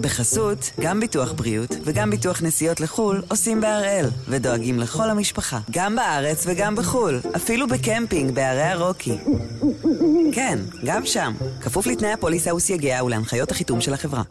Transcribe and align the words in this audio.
בחסות, 0.00 0.70
גם 0.80 1.00
ביטוח 1.00 1.32
בריאות 1.32 1.76
וגם 1.84 2.10
ביטוח 2.10 2.42
נסיעות 2.42 2.80
לחו"ל 2.80 3.22
עושים 3.28 3.60
בהראל, 3.60 4.06
ודואגים 4.28 4.78
לכל 4.78 5.10
המשפחה, 5.10 5.58
גם 5.70 5.96
בארץ 5.96 6.44
וגם 6.46 6.76
בחו"ל, 6.76 7.20
אפילו 7.36 7.68
בקמפינג 7.68 8.30
בערי 8.34 8.62
הרוקי. 8.62 9.18
כן, 10.32 10.58
גם 10.84 11.06
שם, 11.06 11.32
כפוף 11.60 11.86
לתנאי 11.86 12.12
הפוליסה 12.12 12.54
וסייגיה 12.54 13.04
ולהנחיות 13.04 13.50
החיתום 13.50 13.80
של 13.80 13.94
החברה. 13.94 14.22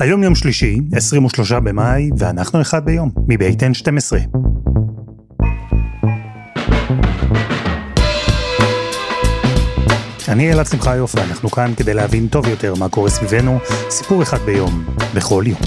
היום 0.00 0.22
יום 0.22 0.34
שלישי, 0.34 0.78
23 0.92 1.52
במאי, 1.52 2.10
ואנחנו 2.18 2.60
אחד 2.60 2.84
ביום, 2.84 3.10
מבית 3.28 3.62
N12. 3.62 4.38
אני 10.28 10.52
אלעד 10.52 10.66
שמחיוף 10.66 11.14
ואנחנו 11.14 11.50
כאן 11.50 11.72
כדי 11.76 11.94
להבין 11.94 12.28
טוב 12.28 12.48
יותר 12.48 12.74
מה 12.74 12.88
קורה 12.88 13.10
סביבנו, 13.10 13.58
סיפור 13.90 14.22
אחד 14.22 14.38
ביום, 14.38 14.84
בכל 15.14 15.44
יום. 15.46 15.60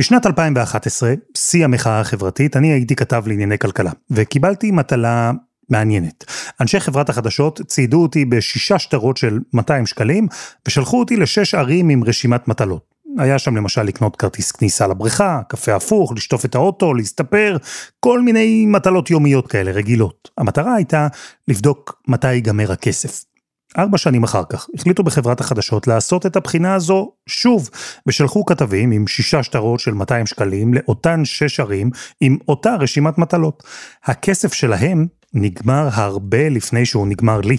בשנת 0.00 0.26
2011, 0.26 1.14
שיא 1.36 1.64
המחאה 1.64 2.00
החברתית, 2.00 2.56
אני 2.56 2.72
הייתי 2.72 2.96
כתב 2.96 3.22
לענייני 3.26 3.58
כלכלה, 3.58 3.90
וקיבלתי 4.10 4.70
מטלה 4.70 5.32
מעניינת. 5.70 6.24
אנשי 6.60 6.80
חברת 6.80 7.08
החדשות 7.08 7.60
ציידו 7.66 8.02
אותי 8.02 8.24
בשישה 8.24 8.78
שטרות 8.78 9.16
של 9.16 9.38
200 9.52 9.86
שקלים, 9.86 10.26
ושלחו 10.68 11.00
אותי 11.00 11.16
לשש 11.16 11.54
ערים 11.54 11.88
עם 11.88 12.04
רשימת 12.04 12.48
מטלות. 12.48 12.91
היה 13.18 13.38
שם 13.38 13.56
למשל 13.56 13.82
לקנות 13.82 14.16
כרטיס 14.16 14.52
כניסה 14.52 14.86
לבריכה, 14.86 15.40
קפה 15.48 15.74
הפוך, 15.74 16.12
לשטוף 16.16 16.44
את 16.44 16.54
האוטו, 16.54 16.94
להסתפר, 16.94 17.56
כל 18.00 18.20
מיני 18.20 18.66
מטלות 18.66 19.10
יומיות 19.10 19.46
כאלה, 19.46 19.70
רגילות. 19.70 20.30
המטרה 20.38 20.74
הייתה 20.74 21.08
לבדוק 21.48 22.02
מתי 22.08 22.32
ייגמר 22.32 22.72
הכסף. 22.72 23.24
ארבע 23.78 23.98
שנים 23.98 24.22
אחר 24.22 24.42
כך 24.48 24.66
החליטו 24.74 25.02
בחברת 25.02 25.40
החדשות 25.40 25.86
לעשות 25.86 26.26
את 26.26 26.36
הבחינה 26.36 26.74
הזו 26.74 27.12
שוב, 27.26 27.70
ושלחו 28.06 28.44
כתבים 28.44 28.90
עם 28.90 29.06
שישה 29.06 29.42
שטרות 29.42 29.80
של 29.80 29.94
200 29.94 30.26
שקלים 30.26 30.74
לאותן 30.74 31.24
שש 31.24 31.60
ערים 31.60 31.90
עם 32.20 32.38
אותה 32.48 32.74
רשימת 32.74 33.18
מטלות. 33.18 33.62
הכסף 34.04 34.52
שלהם 34.52 35.06
נגמר 35.34 35.88
הרבה 35.92 36.48
לפני 36.48 36.86
שהוא 36.86 37.06
נגמר 37.06 37.40
לי. 37.40 37.56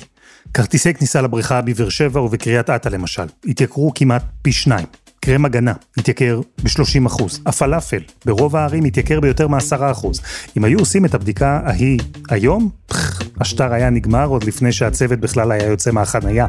כרטיסי 0.54 0.94
כניסה 0.94 1.22
לבריכה 1.22 1.62
בבאר 1.62 1.90
שבע 1.90 2.22
ובקריית 2.22 2.70
אתא 2.70 2.90
למשל, 2.90 3.26
התייקרו 3.46 3.92
כמעט 3.96 4.24
פי 4.42 4.52
שניים. 4.52 4.88
קרם 5.26 5.46
הגנה 5.46 5.74
התייקר 5.98 6.42
ב-30 6.64 7.08
אחוז, 7.08 7.42
הפלאפל 7.46 8.00
ברוב 8.26 8.56
הערים 8.56 8.84
התייקר 8.84 9.20
ביותר 9.20 9.48
מ-10 9.48 9.92
אחוז. 9.92 10.22
אם 10.58 10.64
היו 10.64 10.80
עושים 10.80 11.06
את 11.06 11.14
הבדיקה 11.14 11.60
ההיא 11.66 12.00
היום, 12.30 12.70
פח, 12.86 13.22
השטר 13.40 13.74
היה 13.74 13.90
נגמר 13.90 14.28
עוד 14.28 14.44
לפני 14.44 14.72
שהצוות 14.72 15.20
בכלל 15.20 15.52
היה 15.52 15.68
יוצא 15.68 15.92
מהחנייה. 15.92 16.48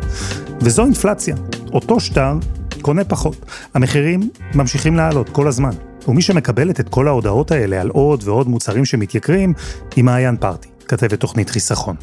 וזו 0.60 0.84
אינפלציה, 0.84 1.36
אותו 1.72 2.00
שטר 2.00 2.32
קונה 2.82 3.04
פחות. 3.04 3.46
המחירים 3.74 4.30
ממשיכים 4.54 4.96
לעלות 4.96 5.28
כל 5.28 5.48
הזמן. 5.48 5.72
ומי 6.08 6.22
שמקבלת 6.22 6.80
את 6.80 6.88
כל 6.88 7.08
ההודעות 7.08 7.50
האלה 7.50 7.80
על 7.80 7.88
עוד 7.88 8.22
ועוד 8.24 8.48
מוצרים 8.48 8.84
שמתייקרים, 8.84 9.52
היא 9.96 10.04
מעיין 10.04 10.36
פרטי, 10.36 10.68
כתבת 10.88 11.20
תוכנית 11.20 11.50
חיסכון. 11.50 11.96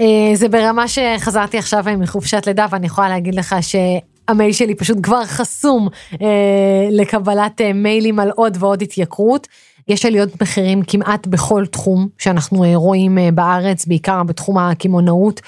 אה, 0.00 0.06
זה 0.34 0.48
ברמה 0.48 0.84
שחזרתי 0.88 1.58
עכשיו 1.58 1.84
מחופשת 1.98 2.46
לידה 2.46 2.66
ואני 2.70 2.86
יכולה 2.86 3.08
להגיד 3.08 3.34
לך 3.34 3.56
ש... 3.60 3.76
המייל 4.30 4.52
שלי 4.52 4.74
פשוט 4.74 4.98
כבר 5.02 5.24
חסום 5.24 5.88
אה, 6.22 6.88
לקבלת 6.90 7.60
אה, 7.60 7.72
מיילים 7.72 8.20
על 8.20 8.30
עוד 8.30 8.56
ועוד 8.60 8.82
התייקרות. 8.82 9.48
יש 9.88 10.06
עליות 10.06 10.42
מחירים 10.42 10.82
כמעט 10.82 11.26
בכל 11.26 11.66
תחום 11.66 12.08
שאנחנו 12.18 12.64
אה, 12.64 12.72
רואים 12.74 13.18
אה, 13.18 13.30
בארץ, 13.30 13.86
בעיקר 13.86 14.22
בתחום 14.22 14.58
הקמעונאות 14.58 15.40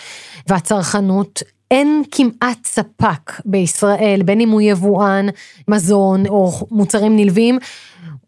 והצרכנות. 0.47 1.42
אין 1.70 2.03
כמעט 2.10 2.64
ספק 2.64 3.33
בישראל, 3.44 4.20
בין 4.25 4.41
אם 4.41 4.50
הוא 4.50 4.60
יבואן, 4.60 5.26
מזון 5.69 6.26
או 6.26 6.53
מוצרים 6.70 7.16
נלווים, 7.16 7.59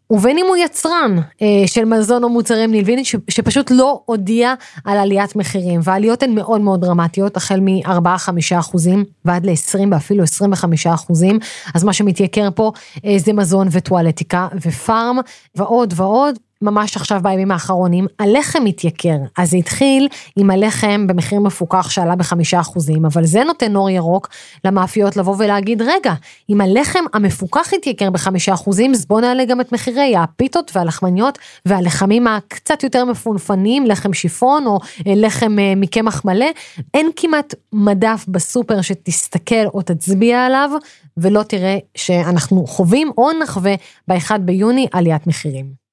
ובין 0.09 0.37
אם 0.37 0.45
הוא 0.47 0.55
יצרן 0.55 1.17
אה, 1.41 1.47
של 1.65 1.85
מזון 1.85 2.23
או 2.23 2.29
מוצרים 2.29 2.71
נלווים 2.71 2.99
שפשוט 3.29 3.71
לא 3.71 4.01
הודיע 4.05 4.53
על 4.85 4.97
עליית 4.97 5.35
מחירים 5.35 5.79
והעליות 5.83 6.23
הן 6.23 6.35
מאוד 6.35 6.61
מאוד 6.61 6.81
דרמטיות 6.81 7.37
החל 7.37 7.59
מ-4-5 7.59 8.59
אחוזים 8.59 9.05
ועד 9.25 9.45
ל-20 9.45 9.87
ואפילו 9.91 10.23
25 10.23 10.87
אחוזים. 10.87 11.39
אז 11.73 11.83
מה 11.83 11.93
שמתייקר 11.93 12.49
פה 12.55 12.71
אה, 13.05 13.15
זה 13.17 13.33
מזון 13.33 13.67
וטואלטיקה 13.71 14.47
ופארם 14.61 15.17
ועוד 15.55 15.93
ועוד 15.97 16.39
ממש 16.61 16.95
עכשיו 16.95 17.19
בימים 17.23 17.51
האחרונים, 17.51 18.07
הלחם 18.19 18.63
מתייקר. 18.63 19.17
אז 19.37 19.51
זה 19.51 19.57
התחיל 19.57 20.07
עם 20.35 20.49
הלחם 20.49 21.07
במחיר 21.07 21.39
מפוקח 21.39 21.89
שעלה 21.89 22.15
בחמישה 22.15 22.59
אחוזים, 22.59 23.05
אבל 23.05 23.25
זה 23.25 23.43
נותן 23.43 23.75
אור 23.75 23.89
ירוק 23.89 24.29
למאפיות 24.65 25.17
לבוא 25.17 25.35
ולהגיד, 25.39 25.81
רגע, 25.81 26.13
אם 26.49 26.61
הלחם 26.61 27.03
המפוקח 27.13 27.73
התייקר 27.73 28.09
בחמישה 28.09 28.53
אחוזים, 28.53 28.91
אז 28.91 29.05
בוא 29.05 29.21
נעלה 29.21 29.45
גם 29.45 29.61
את 29.61 29.71
מחירי 29.71 30.15
הפיתות 30.15 30.71
והלחמניות 30.75 31.37
והלחמים 31.65 32.27
הקצת 32.27 32.83
יותר 32.83 33.05
מפונפנים, 33.05 33.85
לחם 33.85 34.13
שיפון 34.13 34.67
או 34.67 34.79
אה, 35.07 35.13
לחם 35.15 35.59
אה, 35.59 35.73
מקמח 35.75 36.25
מלא. 36.25 36.45
אין 36.93 37.09
כמעט 37.15 37.53
מדף 37.73 38.25
בסופר 38.27 38.81
שתסתכל 38.81 39.65
או 39.73 39.81
תצביע 39.81 40.45
עליו 40.45 40.69
ולא 41.17 41.43
תראה 41.43 41.77
שאנחנו 41.95 42.67
חווים 42.67 43.11
או 43.17 43.29
נחווה 43.41 43.75
ב-1 44.07 44.37
ביוני 44.37 44.87
עליית 44.91 45.27
מחירים. 45.27 45.84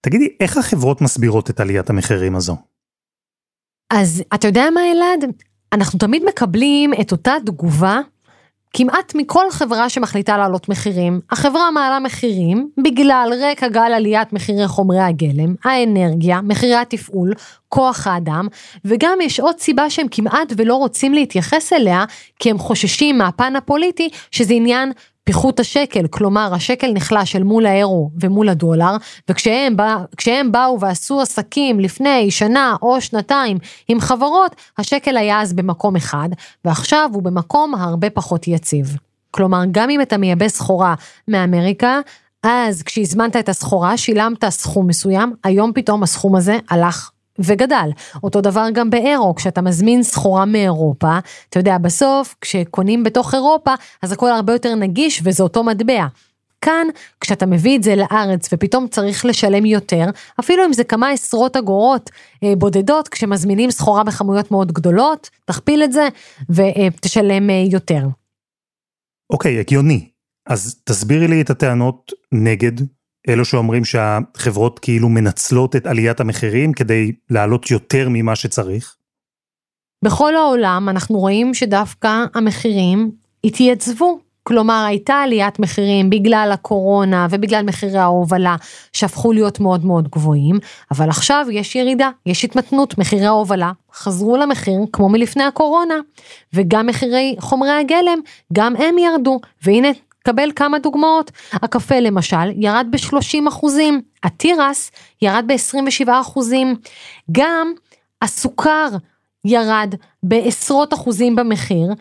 תגידי, 0.00 0.28
איך 0.40 0.56
החברות 0.56 1.00
מסבירות 1.00 1.50
את 1.50 1.60
עליית 1.60 1.90
המחירים 1.90 2.36
הזו? 2.36 2.56
אז 3.92 4.22
אתה 4.34 4.46
יודע 4.48 4.64
מה 4.74 4.80
אלעד? 4.92 5.30
אנחנו 5.72 5.98
תמיד 5.98 6.22
מקבלים 6.24 6.94
את 7.00 7.12
אותה 7.12 7.34
תגובה 7.46 8.00
כמעט 8.72 9.14
מכל 9.14 9.50
חברה 9.50 9.88
שמחליטה 9.88 10.36
להעלות 10.36 10.68
מחירים. 10.68 11.20
החברה 11.30 11.70
מעלה 11.70 11.98
מחירים 11.98 12.70
בגלל 12.84 13.30
רקע 13.42 13.68
גל 13.68 13.92
עליית 13.94 14.32
מחירי 14.32 14.68
חומרי 14.68 15.00
הגלם, 15.00 15.54
האנרגיה, 15.64 16.40
מחירי 16.40 16.74
התפעול, 16.74 17.32
כוח 17.68 18.06
האדם, 18.06 18.48
וגם 18.84 19.18
יש 19.22 19.40
עוד 19.40 19.58
סיבה 19.58 19.90
שהם 19.90 20.06
כמעט 20.10 20.52
ולא 20.56 20.74
רוצים 20.74 21.14
להתייחס 21.14 21.72
אליה, 21.72 22.04
כי 22.38 22.50
הם 22.50 22.58
חוששים 22.58 23.18
מהפן 23.18 23.56
הפוליטי, 23.56 24.08
שזה 24.30 24.54
עניין 24.54 24.92
פיחות 25.28 25.60
השקל, 25.60 26.06
כלומר 26.06 26.54
השקל 26.54 26.92
נחלש 26.92 27.36
אל 27.36 27.42
מול 27.42 27.66
האירו 27.66 28.10
ומול 28.20 28.48
הדולר, 28.48 28.96
וכשהם 29.28 29.76
בא, 29.76 29.96
באו 30.50 30.80
ועשו 30.80 31.20
עסקים 31.20 31.80
לפני 31.80 32.30
שנה 32.30 32.76
או 32.82 33.00
שנתיים 33.00 33.58
עם 33.88 34.00
חברות, 34.00 34.56
השקל 34.78 35.16
היה 35.16 35.40
אז 35.40 35.52
במקום 35.52 35.96
אחד, 35.96 36.28
ועכשיו 36.64 37.10
הוא 37.12 37.22
במקום 37.22 37.74
הרבה 37.74 38.10
פחות 38.10 38.48
יציב. 38.48 38.96
כלומר, 39.30 39.62
גם 39.70 39.90
אם 39.90 40.00
אתה 40.00 40.16
מייבא 40.16 40.48
סחורה 40.48 40.94
מאמריקה, 41.28 42.00
אז 42.42 42.82
כשהזמנת 42.82 43.36
את 43.36 43.48
הסחורה 43.48 43.96
שילמת 43.96 44.44
סכום 44.48 44.86
מסוים, 44.86 45.34
היום 45.44 45.72
פתאום 45.74 46.02
הסכום 46.02 46.36
הזה 46.36 46.58
הלך 46.70 47.10
וגדל. 47.38 47.90
אותו 48.22 48.40
דבר 48.40 48.66
גם 48.72 48.90
באירו, 48.90 49.34
כשאתה 49.34 49.60
מזמין 49.60 50.02
סחורה 50.02 50.44
מאירופה, 50.44 51.18
אתה 51.48 51.58
יודע, 51.58 51.78
בסוף, 51.78 52.34
כשקונים 52.40 53.04
בתוך 53.04 53.34
אירופה, 53.34 53.74
אז 54.02 54.12
הכל 54.12 54.30
הרבה 54.30 54.52
יותר 54.52 54.74
נגיש 54.74 55.20
וזה 55.24 55.42
אותו 55.42 55.64
מטבע. 55.64 56.06
כאן, 56.60 56.86
כשאתה 57.20 57.46
מביא 57.46 57.76
את 57.76 57.82
זה 57.82 57.96
לארץ 57.96 58.48
ופתאום 58.52 58.88
צריך 58.88 59.24
לשלם 59.24 59.66
יותר, 59.66 60.04
אפילו 60.40 60.64
אם 60.64 60.72
זה 60.72 60.84
כמה 60.84 61.10
עשרות 61.10 61.56
אגורות 61.56 62.10
אה, 62.44 62.56
בודדות, 62.56 63.08
כשמזמינים 63.08 63.70
סחורה 63.70 64.04
בכמויות 64.04 64.50
מאוד 64.50 64.72
גדולות, 64.72 65.30
תכפיל 65.44 65.82
את 65.82 65.92
זה 65.92 66.08
ותשלם 66.50 67.50
אה, 67.50 67.64
יותר. 67.70 68.06
אוקיי, 69.30 69.56
okay, 69.56 69.60
הגיוני. 69.60 70.08
אז 70.48 70.80
תסבירי 70.84 71.28
לי 71.28 71.40
את 71.40 71.50
הטענות 71.50 72.12
נגד 72.32 72.72
אלו 73.28 73.44
שאומרים 73.44 73.84
שהחברות 73.84 74.78
כאילו 74.78 75.08
מנצלות 75.08 75.76
את 75.76 75.86
עליית 75.86 76.20
המחירים 76.20 76.72
כדי 76.72 77.12
לעלות 77.30 77.70
יותר 77.70 78.08
ממה 78.10 78.36
שצריך? 78.36 78.94
בכל 80.04 80.36
העולם 80.36 80.88
אנחנו 80.88 81.18
רואים 81.18 81.54
שדווקא 81.54 82.24
המחירים 82.34 83.10
התייצבו. 83.44 84.20
כלומר 84.42 84.84
הייתה 84.88 85.14
עליית 85.14 85.58
מחירים 85.58 86.10
בגלל 86.10 86.50
הקורונה 86.54 87.26
ובגלל 87.30 87.62
מחירי 87.62 87.98
ההובלה 87.98 88.56
שהפכו 88.92 89.32
להיות 89.32 89.60
מאוד 89.60 89.84
מאוד 89.84 90.08
גבוהים, 90.08 90.58
אבל 90.90 91.08
עכשיו 91.08 91.46
יש 91.50 91.76
ירידה, 91.76 92.10
יש 92.26 92.44
התמתנות, 92.44 92.98
מחירי 92.98 93.26
ההובלה 93.26 93.72
חזרו 93.94 94.36
למחיר 94.36 94.80
כמו 94.92 95.08
מלפני 95.08 95.44
הקורונה, 95.44 95.94
וגם 96.54 96.86
מחירי 96.86 97.36
חומרי 97.40 97.70
הגלם, 97.70 98.18
גם 98.52 98.76
הם 98.76 98.98
ירדו, 98.98 99.40
והנה 99.62 99.88
קבל 100.28 100.50
כמה 100.56 100.78
דוגמאות. 100.78 101.30
הקפה 101.52 102.00
למשל 102.00 102.50
ירד 102.56 102.86
ב-30 102.90 103.48
אחוזים, 103.48 104.00
התירס 104.22 104.90
ירד 105.22 105.44
ב-27 105.46 106.08
אחוזים, 106.20 106.76
גם 107.32 107.72
הסוכר 108.22 108.88
ירד 109.44 109.94
בעשרות 110.22 110.94
אחוזים 110.94 111.36
במחיר. 111.36 111.92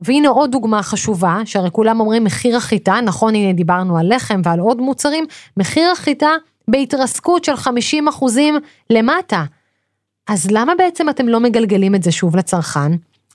והנה 0.00 0.28
עוד 0.28 0.50
דוגמה 0.50 0.82
חשובה, 0.82 1.38
שהרי 1.44 1.70
כולם 1.72 2.00
אומרים 2.00 2.24
מחיר 2.24 2.56
החיטה, 2.56 3.00
נכון 3.02 3.34
הנה 3.34 3.52
דיברנו 3.52 3.98
על 3.98 4.14
לחם 4.14 4.40
ועל 4.44 4.60
עוד 4.60 4.80
מוצרים, 4.80 5.24
מחיר 5.56 5.90
החיטה 5.90 6.30
בהתרסקות 6.68 7.44
של 7.44 7.56
50 7.56 8.08
אחוזים 8.08 8.58
למטה. 8.90 9.44
אז 10.28 10.50
למה 10.50 10.72
בעצם 10.78 11.08
אתם 11.08 11.28
לא 11.28 11.40
מגלגלים 11.40 11.94
את 11.94 12.02
זה 12.02 12.12
שוב 12.12 12.36
לצרכן? 12.36 12.92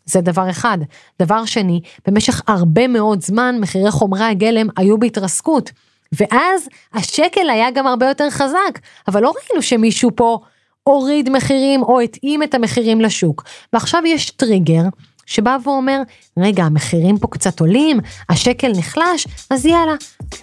זה 0.09 0.21
דבר 0.21 0.49
אחד. 0.49 0.77
דבר 1.21 1.45
שני, 1.45 1.81
במשך 2.07 2.41
הרבה 2.47 2.87
מאוד 2.87 3.21
זמן 3.21 3.55
מחירי 3.59 3.91
חומרי 3.91 4.23
הגלם 4.23 4.67
היו 4.77 4.97
בהתרסקות. 4.97 5.71
ואז 6.11 6.67
השקל 6.93 7.49
היה 7.49 7.71
גם 7.71 7.87
הרבה 7.87 8.07
יותר 8.07 8.29
חזק, 8.29 8.79
אבל 9.07 9.21
לא 9.21 9.33
ראינו 9.37 9.61
שמישהו 9.61 10.11
פה 10.15 10.39
הוריד 10.83 11.29
מחירים 11.29 11.83
או 11.83 11.99
התאים 11.99 12.43
את 12.43 12.53
המחירים 12.53 13.01
לשוק. 13.01 13.43
ועכשיו 13.73 14.01
יש 14.05 14.29
טריגר 14.29 14.83
שבא 15.25 15.57
ואומר, 15.63 16.01
רגע, 16.37 16.63
המחירים 16.63 17.17
פה 17.17 17.27
קצת 17.27 17.59
עולים, 17.59 17.99
השקל 18.29 18.71
נחלש, 18.71 19.27
אז 19.49 19.65
יאללה, 19.65 19.93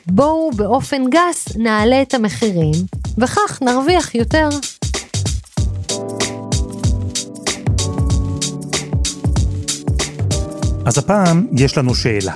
בואו 0.06 0.50
באופן 0.50 1.10
גס 1.10 1.56
נעלה 1.56 2.02
את 2.02 2.14
המחירים, 2.14 2.72
וכך 3.18 3.62
נרוויח 3.62 4.14
יותר. 4.14 4.48
אז 10.86 10.98
הפעם 10.98 11.46
יש 11.52 11.78
לנו 11.78 11.94
שאלה. 11.94 12.34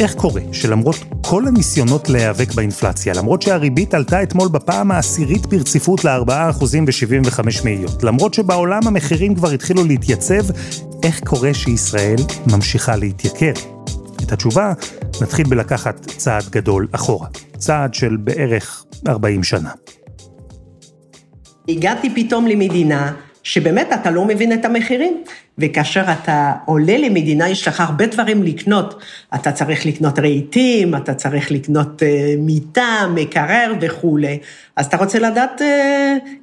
איך 0.00 0.14
קורה 0.14 0.40
שלמרות 0.52 0.96
כל 1.22 1.46
הניסיונות 1.46 2.08
להיאבק 2.08 2.54
באינפלציה, 2.54 3.14
למרות 3.14 3.42
שהריבית 3.42 3.94
עלתה 3.94 4.22
אתמול 4.22 4.48
בפעם 4.48 4.90
העשירית 4.90 5.46
ברציפות 5.46 6.04
ל-4% 6.04 6.62
ו-75 6.62 7.64
מאיות, 7.64 8.04
למרות 8.04 8.34
שבעולם 8.34 8.86
המחירים 8.86 9.34
כבר 9.34 9.50
התחילו 9.50 9.84
להתייצב, 9.84 10.42
איך 11.02 11.20
קורה 11.24 11.54
שישראל 11.54 12.16
ממשיכה 12.52 12.96
להתייקר? 12.96 13.52
את 14.22 14.32
התשובה 14.32 14.72
נתחיל 15.22 15.46
בלקחת 15.48 16.06
צעד 16.06 16.48
גדול 16.50 16.88
אחורה, 16.92 17.28
צעד 17.58 17.94
של 17.94 18.16
בערך 18.16 18.84
40 19.08 19.42
שנה. 19.42 19.70
הגעתי 21.68 22.14
פתאום 22.14 22.46
למדינה 22.46 23.12
שבאמת 23.50 23.88
אתה 23.94 24.10
לא 24.10 24.24
מבין 24.24 24.52
את 24.52 24.64
המחירים. 24.64 25.24
וכאשר 25.58 26.04
אתה 26.12 26.52
עולה 26.64 26.98
למדינה, 26.98 27.48
יש 27.48 27.68
לך 27.68 27.80
הרבה 27.80 28.06
דברים 28.06 28.42
לקנות. 28.42 29.02
אתה 29.34 29.52
צריך 29.52 29.86
לקנות 29.86 30.18
רהיטים, 30.18 30.94
אתה 30.94 31.14
צריך 31.14 31.52
לקנות 31.52 32.02
uh, 32.02 32.04
מיטה, 32.38 33.06
מקרר 33.14 33.72
וכולי. 33.80 34.38
אז 34.76 34.86
אתה 34.86 34.96
רוצה 34.96 35.18
לדעת 35.18 35.60
uh, 35.60 35.64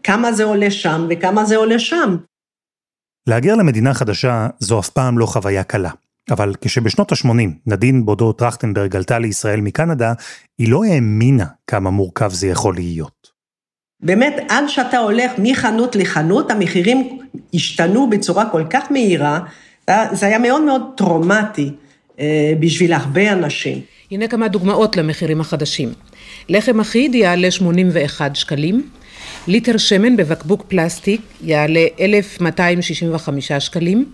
כמה 0.03 0.31
זה 0.31 0.43
עולה 0.43 0.71
שם 0.71 1.07
וכמה 1.09 1.45
זה 1.45 1.55
עולה 1.55 1.79
שם. 1.79 2.17
להגר 3.27 3.55
למדינה 3.55 3.93
חדשה 3.93 4.47
זו 4.59 4.79
אף 4.79 4.89
פעם 4.89 5.17
לא 5.17 5.25
חוויה 5.25 5.63
קלה. 5.63 5.91
אבל 6.31 6.53
כשבשנות 6.61 7.11
ה-80 7.11 7.49
נדין 7.65 8.05
בודו 8.05 8.33
טרכטנברג 8.33 8.95
עלתה 8.95 9.19
לישראל 9.19 9.61
מקנדה, 9.61 10.13
היא 10.57 10.71
לא 10.71 10.83
האמינה 10.83 11.45
כמה 11.67 11.89
מורכב 11.89 12.31
זה 12.33 12.47
יכול 12.47 12.75
להיות. 12.75 13.16
באמת, 14.01 14.33
עד 14.49 14.63
שאתה 14.67 14.97
הולך 14.97 15.31
מחנות 15.37 15.95
לחנות, 15.95 16.51
המחירים 16.51 17.19
השתנו 17.53 18.09
בצורה 18.09 18.49
כל 18.49 18.63
כך 18.69 18.91
מהירה, 18.91 19.39
זה 20.11 20.25
היה 20.25 20.39
מאוד 20.39 20.61
מאוד 20.61 20.81
טראומטי 20.97 21.71
אה, 22.19 22.53
בשביל 22.59 22.93
הרבה 22.93 23.33
אנשים. 23.33 23.81
הנה 24.11 24.27
כמה 24.27 24.47
דוגמאות 24.47 24.97
למחירים 24.97 25.41
החדשים. 25.41 25.93
לחם 26.49 26.79
אחיד 26.79 27.15
יעלה 27.15 27.51
81 27.51 28.35
שקלים, 28.35 28.89
ליטר 29.47 29.77
שמן 29.77 30.15
בבקבוק 30.15 30.65
פלסטיק 30.67 31.21
יעלה 31.41 31.85
1,265 31.99 33.51
שקלים, 33.51 34.05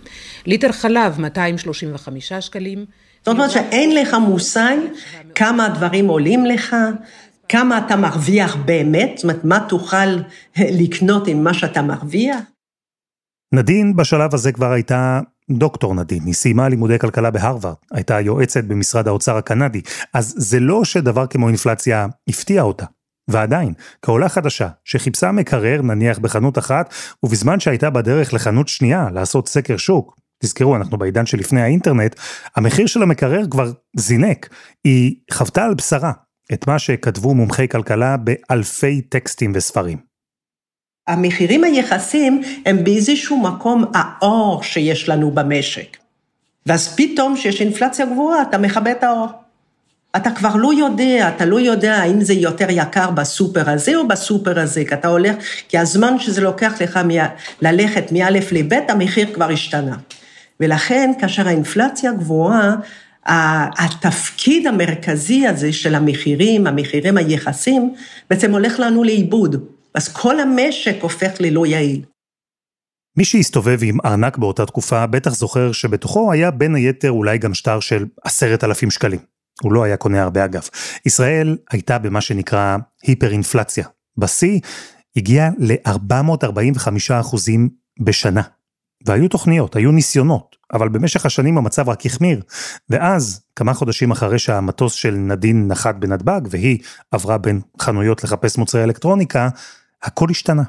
ליטר 0.46 0.72
חלב 0.72 1.20
235 1.20 2.34
שקלים. 2.34 2.86
זאת 3.26 3.28
אומרת 3.28 3.52
שאין 3.52 3.96
לך 3.96 4.14
מושג 4.14 4.76
כמה 5.36 5.66
הדברים 5.66 6.08
עולים 6.08 6.46
לך, 6.46 6.76
כמה 7.50 7.78
אתה 7.86 7.96
מרוויח 7.96 8.56
באמת, 8.56 9.12
זאת 9.16 9.24
אומרת, 9.24 9.46
מה 9.46 9.66
תוכל 9.70 10.06
לקנות 10.58 11.28
עם 11.28 11.44
מה 11.44 11.54
שאתה 11.54 11.82
מרוויח? 11.82 12.40
נדין 13.54 13.96
בשלב 13.96 14.34
הזה 14.34 14.52
כבר 14.52 14.72
הייתה 14.72 15.20
דוקטור 15.52 15.96
נדין, 15.96 16.24
היא 16.26 16.34
סיימה 16.34 16.70
לימודי 16.70 17.00
כלכלה 17.00 17.32
בהרווארד, 17.32 17.76
הייתה 17.92 18.20
יועצת 18.20 18.64
במשרד 18.64 19.08
האוצר 19.08 19.38
הקנדי, 19.38 19.82
אז 20.14 20.34
זה 20.38 20.60
לא 20.60 20.86
שדבר 20.86 21.28
כמו 21.28 21.48
אינפלציה 21.48 22.08
הפתיע 22.28 22.62
אותה. 22.62 22.86
ועדיין, 23.28 23.74
כעולה 24.02 24.30
חדשה, 24.30 24.68
שחיפשה 24.86 25.32
מקרר 25.32 25.82
נניח 25.82 26.20
בחנות 26.20 26.58
אחת, 26.58 26.94
ובזמן 27.24 27.60
שהייתה 27.60 27.90
בדרך 27.90 28.34
לחנות 28.34 28.68
שנייה 28.68 29.08
לעשות 29.14 29.48
סקר 29.48 29.78
שוק, 29.78 30.16
תזכרו, 30.44 30.76
אנחנו 30.76 30.98
בעידן 30.98 31.26
שלפני 31.26 31.62
האינטרנט, 31.62 32.16
המחיר 32.56 32.88
של 32.88 33.04
המקרר 33.04 33.42
כבר 33.52 33.72
זינק. 33.98 34.50
היא 34.84 35.16
חוותה 35.32 35.66
על 35.66 35.74
בשרה 35.74 36.12
את 36.54 36.68
מה 36.68 36.80
שכתבו 36.80 37.34
מומחי 37.34 37.68
כלכלה 37.68 38.18
באלפי 38.18 39.02
טקסטים 39.02 39.52
וספרים. 39.56 39.98
המחירים 41.08 41.64
היחסים 41.64 42.42
הם 42.66 42.84
באיזשהו 42.84 43.42
מקום 43.42 43.86
האור 43.94 44.64
שיש 44.64 45.10
לנו 45.10 45.32
במשק. 45.32 45.98
ואז 46.66 46.96
פתאום 46.96 47.36
כשיש 47.36 47.62
אינפלציה 47.62 48.06
גבוהה, 48.06 48.42
אתה 48.42 48.58
מכבה 48.58 48.92
את 48.92 49.04
האור. 49.04 49.28
אתה 50.16 50.32
כבר 50.32 50.56
לא 50.56 50.74
יודע, 50.74 51.32
אתה 51.36 51.46
לא 51.46 51.60
יודע 51.60 51.96
האם 51.96 52.22
זה 52.22 52.34
יותר 52.34 52.68
יקר 52.70 53.12
בסופר 53.12 53.70
הזה 53.70 53.96
או 53.96 54.08
בסופר 54.08 54.60
הזה, 54.60 54.84
כי 54.86 54.94
אתה 54.94 55.08
הולך, 55.08 55.36
כי 55.68 55.78
הזמן 55.78 56.20
שזה 56.20 56.42
לוקח 56.42 56.82
לך 56.82 56.98
מ... 56.98 57.10
ללכת 57.62 58.12
מא' 58.12 58.30
לב', 58.30 58.74
המחיר 58.88 59.34
כבר 59.34 59.50
השתנה. 59.50 59.98
ולכן, 60.60 61.12
כאשר 61.20 61.48
האינפלציה 61.48 62.12
גבוהה, 62.12 62.76
התפקיד 63.26 64.68
המרכזי 64.68 65.48
הזה 65.48 65.74
של 65.74 65.96
המחירים, 65.96 66.68
המחירים 66.68 67.18
היחסים, 67.18 67.94
בעצם 68.30 68.52
הולך 68.52 68.80
לנו 68.80 69.04
לאיבוד. 69.04 69.66
אז 69.94 70.08
כל 70.08 70.40
המשק 70.40 70.96
הופך 71.02 71.32
ללא 71.40 71.66
יעיל. 71.66 72.02
מי 73.18 73.26
שהסתובב 73.26 73.80
עם 73.82 73.98
ארנק 74.06 74.38
באותה 74.38 74.66
תקופה 74.66 75.08
בטח 75.08 75.34
זוכר 75.34 75.72
שבתוכו 75.72 76.32
היה 76.32 76.52
בין 76.52 76.76
היתר 76.76 77.12
אולי 77.12 77.38
גם 77.38 77.54
שטר 77.54 77.80
של 77.80 78.06
עשרת 78.24 78.64
אלפים 78.64 78.92
שקלים. 78.92 79.20
הוא 79.62 79.74
לא 79.74 79.84
היה 79.84 79.98
קונה 79.98 80.24
הרבה 80.24 80.46
אגב. 80.46 80.68
ישראל 81.06 81.58
הייתה 81.72 81.98
במה 81.98 82.22
שנקרא 82.22 82.78
היפר-אינפלציה. 83.04 83.88
בשיא 84.18 84.60
הגיע 85.16 85.50
ל-445 85.58 87.14
אחוזים 87.20 87.70
בשנה. 88.00 88.42
והיו 89.06 89.30
תוכניות, 89.30 89.76
היו 89.76 89.92
ניסיונות, 89.92 90.56
אבל 90.74 90.90
במשך 90.90 91.26
השנים 91.26 91.58
המצב 91.58 91.90
רק 91.90 92.06
החמיר. 92.06 92.42
ואז, 92.90 93.42
כמה 93.56 93.74
חודשים 93.74 94.12
אחרי 94.12 94.40
שהמטוס 94.40 94.94
של 94.94 95.16
נדין 95.16 95.68
נחת 95.68 95.96
בנתב"ג, 95.96 96.42
והיא 96.50 96.80
עברה 97.12 97.38
בין 97.38 97.62
חנויות 97.82 98.24
לחפש 98.24 98.58
מוצרי 98.58 98.84
אלקטרוניקה, 98.84 99.50
הכל 100.04 100.28
השתנה. 100.30 100.64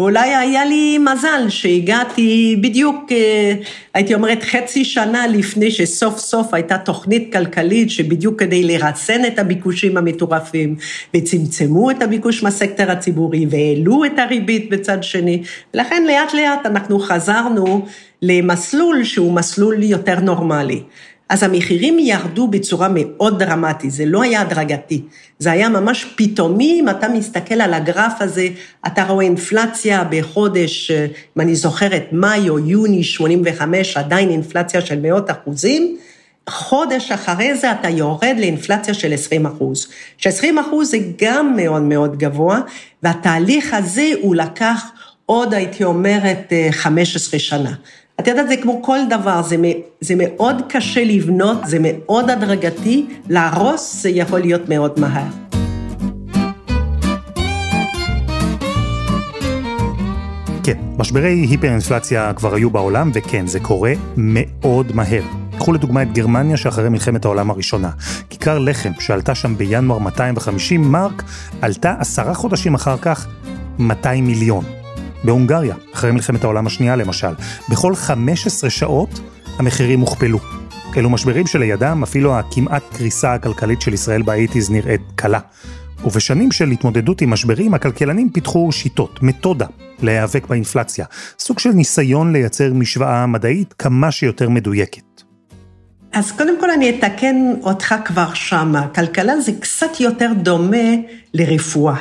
ואולי 0.00 0.34
היה 0.34 0.64
לי 0.64 0.98
מזל 0.98 1.48
שהגעתי 1.48 2.56
בדיוק, 2.60 3.12
אה, 3.12 3.54
הייתי 3.94 4.14
אומרת, 4.14 4.42
חצי 4.42 4.84
שנה 4.84 5.26
לפני 5.26 5.70
שסוף 5.70 6.18
סוף 6.18 6.54
הייתה 6.54 6.78
תוכנית 6.78 7.32
כלכלית 7.32 7.90
שבדיוק 7.90 8.40
כדי 8.40 8.62
לרסן 8.62 9.24
את 9.24 9.38
הביקושים 9.38 9.96
המטורפים, 9.96 10.76
וצמצמו 11.14 11.90
את 11.90 12.02
הביקוש 12.02 12.42
מהסקטור 12.42 12.86
הציבורי, 12.90 13.46
והעלו 13.50 14.04
את 14.04 14.18
הריבית 14.18 14.70
בצד 14.70 15.02
שני, 15.02 15.42
ולכן 15.74 16.04
לאט 16.06 16.34
לאט 16.34 16.66
אנחנו 16.66 16.98
חזרנו 16.98 17.86
למסלול 18.22 19.04
שהוא 19.04 19.32
מסלול 19.32 19.82
יותר 19.82 20.20
נורמלי. 20.20 20.82
אז 21.30 21.42
המחירים 21.42 21.98
ירדו 21.98 22.48
בצורה 22.48 22.88
מאוד 22.94 23.42
דרמטית, 23.42 23.90
זה 23.90 24.04
לא 24.06 24.22
היה 24.22 24.40
הדרגתי, 24.40 25.02
זה 25.38 25.52
היה 25.52 25.68
ממש 25.68 26.04
פתאומי, 26.16 26.80
אם 26.80 26.88
אתה 26.88 27.08
מסתכל 27.08 27.54
על 27.54 27.74
הגרף 27.74 28.12
הזה, 28.20 28.48
אתה 28.86 29.04
רואה 29.04 29.24
אינפלציה 29.24 30.04
בחודש, 30.10 30.90
אם 31.36 31.40
אני 31.40 31.54
זוכרת, 31.54 32.04
מאי 32.12 32.48
או 32.48 32.58
יוני 32.58 33.02
85, 33.02 33.96
עדיין 33.96 34.30
אינפלציה 34.30 34.80
של 34.80 35.00
מאות 35.00 35.30
אחוזים, 35.30 35.96
חודש 36.48 37.12
אחרי 37.12 37.56
זה 37.56 37.72
אתה 37.72 37.88
יורד 37.88 38.36
לאינפלציה 38.38 38.94
של 38.94 39.12
20 39.12 39.46
אחוז. 39.46 39.88
ש-20 40.16 40.60
אחוז 40.60 40.90
זה 40.90 40.98
גם 41.22 41.56
מאוד 41.56 41.82
מאוד 41.82 42.18
גבוה, 42.18 42.60
והתהליך 43.02 43.74
הזה 43.74 44.08
הוא 44.20 44.34
לקח 44.34 44.84
עוד, 45.26 45.54
הייתי 45.54 45.84
אומרת, 45.84 46.52
15 46.70 47.40
שנה. 47.40 47.72
את 48.20 48.28
יודעת, 48.28 48.48
זה 48.48 48.56
כמו 48.56 48.82
כל 48.82 48.98
דבר, 49.10 49.42
זה, 49.42 49.56
זה 50.00 50.14
מאוד 50.16 50.62
קשה 50.68 51.04
לבנות, 51.04 51.58
זה 51.64 51.78
מאוד 51.80 52.30
הדרגתי, 52.30 53.06
להרוס 53.28 54.02
זה 54.02 54.08
יכול 54.10 54.40
להיות 54.40 54.68
מאוד 54.68 55.00
מהר. 55.00 55.26
כן, 60.62 60.78
משברי 60.98 61.30
היפר-אינפלציה 61.30 62.32
כבר 62.32 62.54
היו 62.54 62.70
בעולם, 62.70 63.10
וכן, 63.14 63.46
זה 63.46 63.60
קורה 63.60 63.92
מאוד 64.16 64.96
מהר. 64.96 65.22
קחו 65.58 65.72
לדוגמה 65.72 66.02
את 66.02 66.12
גרמניה 66.12 66.56
שאחרי 66.56 66.88
מלחמת 66.88 67.24
העולם 67.24 67.50
הראשונה. 67.50 67.90
כיכר 68.30 68.58
לחם 68.58 68.90
שעלתה 68.98 69.34
שם 69.34 69.56
בינואר 69.56 69.98
250 69.98 70.82
מרק, 70.92 71.22
עלתה 71.62 71.94
עשרה 71.98 72.34
חודשים 72.34 72.74
אחר 72.74 72.96
כך 72.98 73.26
200 73.78 74.26
מיליון. 74.26 74.79
בהונגריה, 75.24 75.74
אחרי 75.94 76.10
מלחמת 76.12 76.44
העולם 76.44 76.66
השנייה 76.66 76.96
למשל, 76.96 77.34
בכל 77.70 77.94
15 77.94 78.70
שעות 78.70 79.20
המחירים 79.58 80.00
הוכפלו. 80.00 80.38
אלו 80.96 81.10
משברים 81.10 81.46
שלידם 81.46 82.02
אפילו 82.02 82.38
הכמעט 82.38 82.82
קריסה 82.92 83.34
הכלכלית 83.34 83.80
של 83.80 83.94
ישראל 83.94 84.22
באייטיז 84.22 84.70
נראית 84.70 85.00
קלה. 85.14 85.40
ובשנים 86.04 86.52
של 86.52 86.70
התמודדות 86.70 87.20
עם 87.20 87.30
משברים, 87.30 87.74
הכלכלנים 87.74 88.30
פיתחו 88.30 88.72
שיטות, 88.72 89.22
מתודה, 89.22 89.66
להיאבק 90.02 90.46
באינפלציה. 90.46 91.06
סוג 91.38 91.58
של 91.58 91.70
ניסיון 91.70 92.32
לייצר 92.32 92.72
משוואה 92.74 93.26
מדעית 93.26 93.72
כמה 93.72 94.10
שיותר 94.10 94.48
מדויקת. 94.48 95.22
אז 96.12 96.32
קודם 96.32 96.60
כל 96.60 96.70
אני 96.70 96.98
אתקן 96.98 97.36
אותך 97.62 97.94
כבר 98.04 98.34
שמה. 98.34 98.88
כלכלה 98.94 99.40
זה 99.40 99.52
קצת 99.60 100.00
יותר 100.00 100.30
דומה 100.42 100.88
לרפואה. 101.34 101.96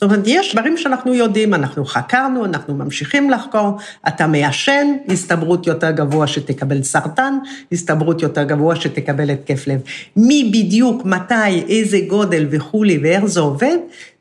זאת 0.00 0.10
אומרת, 0.10 0.24
יש 0.26 0.54
דברים 0.54 0.76
שאנחנו 0.76 1.14
יודעים, 1.14 1.54
אנחנו 1.54 1.84
חקרנו, 1.84 2.44
אנחנו 2.44 2.74
ממשיכים 2.74 3.30
לחקור, 3.30 3.78
אתה 4.08 4.26
מעשן, 4.26 4.86
הסתברות 5.08 5.66
יותר 5.66 5.90
גבוה 5.90 6.26
שתקבל 6.26 6.82
סרטן, 6.82 7.38
הסתברות 7.72 8.22
יותר 8.22 8.42
גבוה 8.42 8.76
שתקבל 8.76 9.30
התקף 9.30 9.66
לב. 9.66 9.80
מי 10.16 10.50
בדיוק, 10.54 11.04
מתי, 11.04 11.62
איזה 11.68 11.98
גודל 12.08 12.46
וכולי 12.50 12.98
ואיך 12.98 13.24
זה 13.24 13.40
עובד, 13.40 13.76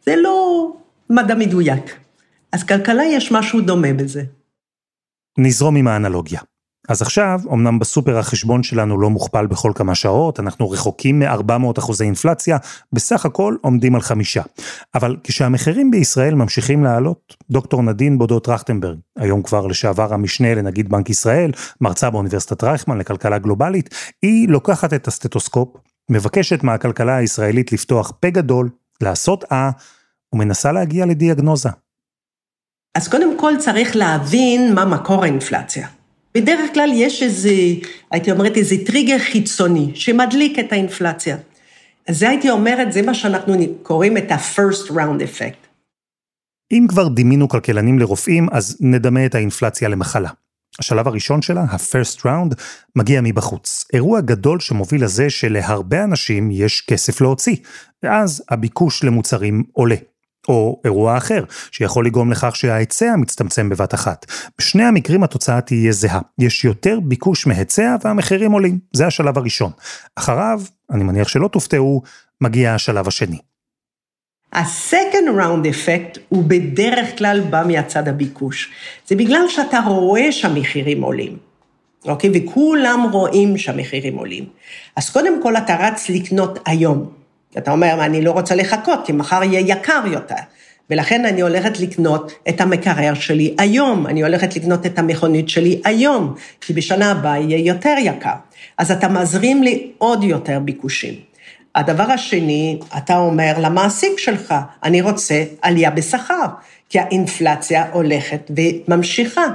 זה 0.05 0.15
לא 0.15 0.67
מדע 1.09 1.36
מדויק. 1.36 1.95
אז 2.51 2.63
כלכלה 2.63 3.03
יש 3.03 3.31
משהו 3.31 3.62
דומה 3.62 3.93
בזה. 3.93 4.24
נזרום 5.38 5.75
עם 5.75 5.88
האנלוגיה. 5.88 6.39
אז 6.89 7.01
עכשיו, 7.01 7.39
אמנם 7.53 7.79
בסופר 7.79 8.17
החשבון 8.17 8.63
שלנו 8.63 9.00
לא 9.00 9.10
מוכפל 9.10 9.48
בכל 9.48 9.72
כמה 9.75 9.96
שעות, 9.96 10.39
אנחנו 10.39 10.69
רחוקים 10.69 11.19
מ-400 11.19 11.79
אחוזי 11.79 12.03
אינפלציה, 12.03 12.58
בסך 12.93 13.25
הכל 13.25 13.55
עומדים 13.62 13.96
על 13.96 14.01
חמישה. 14.01 14.41
אבל 14.96 15.17
כשהמחירים 15.24 15.91
בישראל 15.91 16.36
ממשיכים 16.36 16.84
לעלות, 16.84 17.36
דוקטור 17.50 17.84
נדין 17.84 18.17
בודו 18.17 18.39
טרכטנברג, 18.39 18.98
היום 19.17 19.43
כבר 19.43 19.67
לשעבר 19.67 20.13
המשנה 20.13 20.55
לנגיד 20.55 20.89
בנק 20.89 21.10
ישראל, 21.10 21.51
מרצה 21.81 22.10
באוניברסיטת 22.10 22.63
רייכמן 22.63 22.98
לכלכלה 22.98 23.38
גלובלית, 23.38 23.89
היא 24.22 24.50
לוקחת 24.50 24.93
את 24.93 25.08
הסטטוסקופ, 25.08 25.69
מבקשת 26.12 26.63
מהכלכלה 26.63 27.15
הישראלית 27.15 27.72
לפתוח 27.72 28.12
פה 28.19 28.29
גדול, 28.29 28.69
לעשות 29.01 29.43
אה, 29.51 29.69
ומנסה 30.34 30.72
להגיע 30.72 31.05
לדיאגנוזה. 31.05 31.69
אז 32.98 33.08
קודם 33.08 33.39
כל 33.39 33.53
צריך 33.60 33.96
להבין 33.96 34.74
מה 34.74 34.86
מקור 34.86 35.24
האינפלציה. 35.24 35.99
בדרך 36.36 36.74
כלל 36.74 36.89
יש 36.93 37.24
איזה, 37.24 37.51
הייתי 38.12 38.31
אומרת, 38.31 38.57
איזה 38.57 38.75
טריגר 38.86 39.19
חיצוני 39.19 39.91
שמדליק 39.95 40.59
את 40.59 40.71
האינפלציה. 40.71 41.38
אז 42.07 42.19
זה 42.19 42.29
הייתי 42.29 42.50
אומרת, 42.50 42.93
זה 42.93 43.01
מה 43.01 43.13
שאנחנו 43.13 43.55
קוראים 43.83 44.17
את 44.17 44.31
ה-first 44.31 44.89
round 44.89 45.21
effect. 45.21 45.67
אם 46.71 46.86
כבר 46.89 47.07
דימינו 47.07 47.48
כלכלנים 47.48 48.00
לרופאים, 48.00 48.48
אז 48.51 48.77
נדמה 48.79 49.25
את 49.25 49.36
האינפלציה 49.36 49.89
למחלה. 49.89 50.29
השלב 50.79 51.07
הראשון 51.07 51.41
שלה, 51.41 51.62
ה-first 51.62 52.19
round, 52.19 52.55
מגיע 52.95 53.21
מבחוץ. 53.21 53.86
אירוע 53.93 54.21
גדול 54.21 54.59
שמוביל 54.59 55.03
לזה 55.03 55.29
שלהרבה 55.29 56.03
אנשים 56.03 56.51
יש 56.51 56.81
כסף 56.81 57.21
להוציא, 57.21 57.55
ואז 58.03 58.43
הביקוש 58.50 59.03
למוצרים 59.03 59.63
עולה. 59.74 59.95
או 60.50 60.82
אירוע 60.86 61.18
אחר, 61.18 61.44
שיכול 61.72 62.06
לגרום 62.06 62.32
לכך 62.32 62.56
שההיצע 62.56 63.15
מצטמצם 63.15 63.70
בבת 63.70 63.94
אחת. 63.94 64.25
בשני 64.58 64.84
המקרים 64.84 65.24
התוצאה 65.24 65.62
תהיה 65.62 65.91
זהה. 65.91 66.22
יש 66.39 66.65
יותר 66.65 67.00
ביקוש 67.00 67.48
מהיצע 67.48 67.96
והמחירים 68.03 68.51
עולים. 68.51 68.79
זה 68.94 69.08
השלב 69.08 69.38
הראשון. 69.38 69.72
אחריו, 70.15 70.62
אני 70.91 71.03
מניח 71.03 71.27
שלא 71.27 71.48
תופתעו, 71.48 72.01
מגיע 72.41 72.74
השלב 72.74 73.08
השני. 73.08 73.38
ה-second 74.53 75.39
round 75.39 75.65
effect 75.65 76.20
הוא 76.29 76.44
בדרך 76.48 77.18
כלל 77.18 77.41
בא 77.50 77.63
מהצד 77.68 78.08
הביקוש. 78.08 78.72
זה 79.08 79.15
בגלל 79.15 79.46
שאתה 79.48 79.79
רואה 79.79 80.32
שהמחירים 80.32 81.01
עולים, 81.01 81.38
אוקיי? 82.06 82.29
וכולם 82.34 83.08
רואים 83.12 83.58
שהמחירים 83.58 84.18
עולים. 84.18 84.46
אז 84.96 85.10
קודם 85.10 85.44
כל 85.44 85.58
אתה 85.58 85.75
רץ 85.75 86.10
לקנות 86.10 86.60
היום. 86.65 87.18
אתה 87.58 87.72
אומר, 87.72 88.06
אני 88.06 88.22
לא 88.22 88.32
רוצה 88.32 88.56
לחכות, 88.56 89.00
כי 89.06 89.12
מחר 89.12 89.44
יהיה 89.44 89.60
יקר 89.60 90.01
יותר. 90.06 90.36
ולכן 90.89 91.25
אני 91.25 91.41
הולכת 91.41 91.79
לקנות 91.79 92.32
את 92.50 92.62
המקרר 92.62 93.13
שלי 93.13 93.56
היום, 93.58 94.08
אני 94.08 94.24
הולכת 94.24 94.56
לקנות 94.56 94.86
את 94.86 95.00
המכונית 95.00 95.50
שלי 95.50 95.82
היום, 95.86 96.36
כי 96.62 96.74
בשנה 96.74 97.12
הבאה 97.12 97.39
יהיה 97.39 97.68
יותר 97.68 97.96
יקר. 98.00 98.36
אז 98.77 98.91
אתה 98.91 99.08
מזרים 99.08 99.63
לי 99.63 99.91
עוד 99.98 100.24
יותר 100.24 100.60
ביקושים. 100.60 101.13
הדבר 101.75 102.12
השני, 102.12 102.79
אתה 102.98 103.18
אומר 103.18 103.53
למעסיק 103.58 104.20
שלך, 104.20 104.53
אני 104.84 105.01
רוצה 105.01 105.44
עלייה 105.62 105.91
בשכר, 105.91 106.46
כי 106.89 107.00
האינפלציה 107.00 107.86
הולכת 107.91 108.51
וממשיכה. 108.56 109.46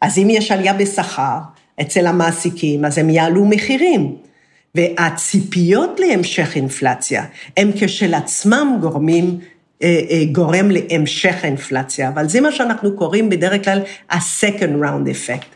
אז 0.00 0.18
אם 0.18 0.30
יש 0.30 0.52
עלייה 0.52 0.72
בשכר 0.72 1.38
אצל 1.80 2.06
המעסיקים, 2.06 2.84
אז 2.84 2.98
הם 2.98 3.10
יעלו 3.10 3.44
מחירים. 3.44 4.16
והציפיות 4.76 6.00
להמשך 6.00 6.56
אינפלציה 6.56 7.24
הם 7.56 7.70
כשלעצמם 7.80 8.78
גורמים, 8.80 9.40
אה, 9.82 10.00
אה, 10.10 10.24
גורם 10.32 10.70
להמשך 10.70 11.34
האינפלציה, 11.42 12.08
אבל 12.08 12.28
זה 12.28 12.40
מה 12.40 12.52
שאנחנו 12.52 12.96
קוראים 12.96 13.30
בדרך 13.30 13.64
כלל 13.64 13.82
ה-second 14.10 14.82
round 14.82 15.08
effect. 15.08 15.46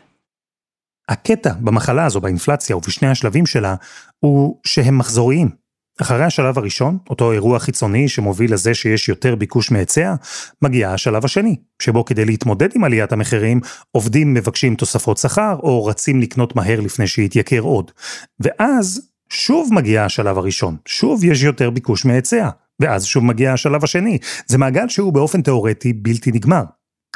הקטע 1.09 1.53
במחלה 1.59 2.05
הזו, 2.05 2.21
באינפלציה 2.21 2.77
ובשני 2.77 3.07
השלבים 3.07 3.45
שלה, 3.45 3.75
הוא 4.19 4.57
שהם 4.63 4.97
מחזוריים. 4.97 5.66
אחרי 6.01 6.23
השלב 6.23 6.57
הראשון, 6.57 6.97
אותו 7.09 7.31
אירוע 7.31 7.59
חיצוני 7.59 8.09
שמוביל 8.09 8.53
לזה 8.53 8.73
שיש 8.73 9.09
יותר 9.09 9.35
ביקוש 9.35 9.71
מהיצע, 9.71 10.15
מגיע 10.61 10.91
השלב 10.91 11.25
השני, 11.25 11.55
שבו 11.81 12.05
כדי 12.05 12.25
להתמודד 12.25 12.69
עם 12.75 12.83
עליית 12.83 13.11
המחירים, 13.11 13.59
עובדים 13.91 14.33
מבקשים 14.33 14.75
תוספות 14.75 15.17
שכר 15.17 15.55
או 15.63 15.85
רצים 15.85 16.21
לקנות 16.21 16.55
מהר 16.55 16.79
לפני 16.79 17.07
שיתייקר 17.07 17.59
עוד. 17.59 17.91
ואז 18.39 19.01
שוב 19.29 19.69
מגיע 19.73 20.05
השלב 20.05 20.37
הראשון, 20.37 20.77
שוב 20.85 21.23
יש 21.23 21.43
יותר 21.43 21.69
ביקוש 21.69 22.05
מהיצע, 22.05 22.49
ואז 22.79 23.05
שוב 23.05 23.25
מגיע 23.25 23.53
השלב 23.53 23.83
השני. 23.83 24.17
זה 24.47 24.57
מעגל 24.57 24.87
שהוא 24.87 25.13
באופן 25.13 25.41
תיאורטי 25.41 25.93
בלתי 25.93 26.31
נגמר, 26.31 26.63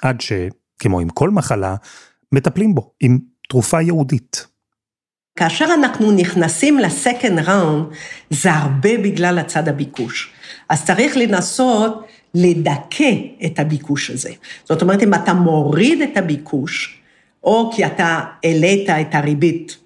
עד 0.01 0.21
ש, 0.21 0.31
כמו 0.79 0.99
עם 0.99 1.09
כל 1.09 1.29
מחלה, 1.29 1.75
מטפלים 2.31 2.75
בו 2.75 2.91
עם 2.99 3.19
תרופה 3.49 3.81
ייעודית. 3.81 4.50
כאשר 5.35 5.65
אנחנו 5.73 6.11
נכנסים 6.11 6.79
לסקנד 6.79 7.39
ראונד, 7.39 7.85
זה 8.29 8.51
הרבה 8.51 8.97
בגלל 8.97 9.39
הצד 9.39 9.67
הביקוש. 9.67 10.31
אז 10.69 10.85
צריך 10.85 11.17
לנסות 11.17 12.07
לדכא 12.35 13.11
את 13.45 13.59
הביקוש 13.59 14.09
הזה. 14.09 14.29
זאת 14.65 14.81
אומרת, 14.81 15.03
אם 15.03 15.13
אתה 15.13 15.33
מוריד 15.33 16.01
את 16.01 16.17
הביקוש, 16.17 17.01
או 17.43 17.71
כי 17.75 17.85
אתה 17.85 18.19
העלית 18.43 18.89
את 18.89 19.15
הריבית, 19.15 19.77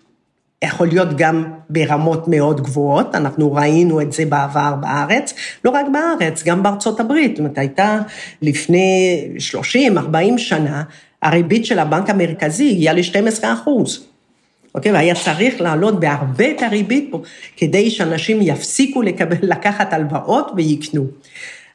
יכול 0.63 0.87
להיות 0.87 1.17
גם 1.17 1.53
ברמות 1.69 2.27
מאוד 2.27 2.61
גבוהות, 2.61 3.15
אנחנו 3.15 3.53
ראינו 3.53 4.01
את 4.01 4.13
זה 4.13 4.25
בעבר 4.25 4.73
בארץ, 4.81 5.33
לא 5.65 5.69
רק 5.69 5.85
בארץ, 5.93 6.43
גם 6.43 6.63
בארצות 6.63 6.99
הברית. 6.99 7.31
זאת 7.31 7.39
אומרת, 7.39 7.57
הייתה 7.57 7.99
לפני 8.41 9.21
30-40 10.35 10.37
שנה, 10.37 10.83
הריבית 11.21 11.65
של 11.65 11.79
הבנק 11.79 12.09
המרכזי 12.09 12.69
הגיעה 12.69 12.93
ל-12 12.93 13.43
אחוז. 13.53 14.14
אוקיי? 14.75 14.91
והיה 14.91 15.15
צריך 15.15 15.61
להעלות 15.61 15.99
בהרבה 15.99 16.51
את 16.51 16.61
הריבית 16.61 17.07
פה, 17.11 17.21
כדי 17.57 17.89
שאנשים 17.89 18.37
יפסיקו 18.41 19.01
לקבל, 19.01 19.37
לקחת 19.41 19.93
הלוואות 19.93 20.51
ויקנו. 20.55 21.05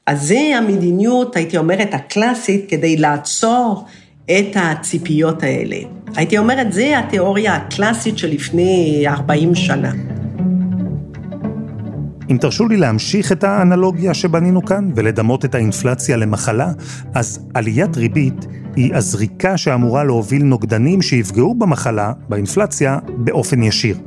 אז 0.07 0.23
זה 0.23 0.39
המדיניות, 0.59 1.37
הייתי 1.37 1.59
אומרת, 1.59 1.95
הקלאסית, 1.95 2.65
כדי 2.69 2.97
לעצור 2.97 3.85
את 4.27 4.57
הציפיות 4.57 5.43
האלה. 5.43 5.77
הייתי 6.17 6.39
אומרת, 6.39 6.73
זה 6.73 6.99
התיאוריה 6.99 7.55
הקלאסית 7.55 8.19
שלפני 8.19 9.05
40 9.07 9.55
שנה. 9.55 9.93
אם 12.31 12.37
תרשו 12.41 12.69
לי 12.69 12.77
להמשיך 12.77 13.33
את 13.33 13.45
האנלוגיה 13.45 14.15
שבנינו 14.15 14.65
כאן 14.65 14.91
ולדמות 14.97 15.45
את 15.45 15.55
האינפלציה 15.55 16.17
למחלה, 16.17 16.73
אז 17.15 17.47
עליית 17.55 17.97
ריבית 17.97 18.47
היא 18.77 18.95
הזריקה 18.95 19.57
שאמורה 19.57 20.05
להוביל 20.05 20.43
נוגדנים 20.43 21.03
שיפגעו 21.03 21.55
במחלה, 21.55 22.13
באינפלציה, 22.29 22.99
באופן 23.17 23.63
ישיר. 23.63 23.99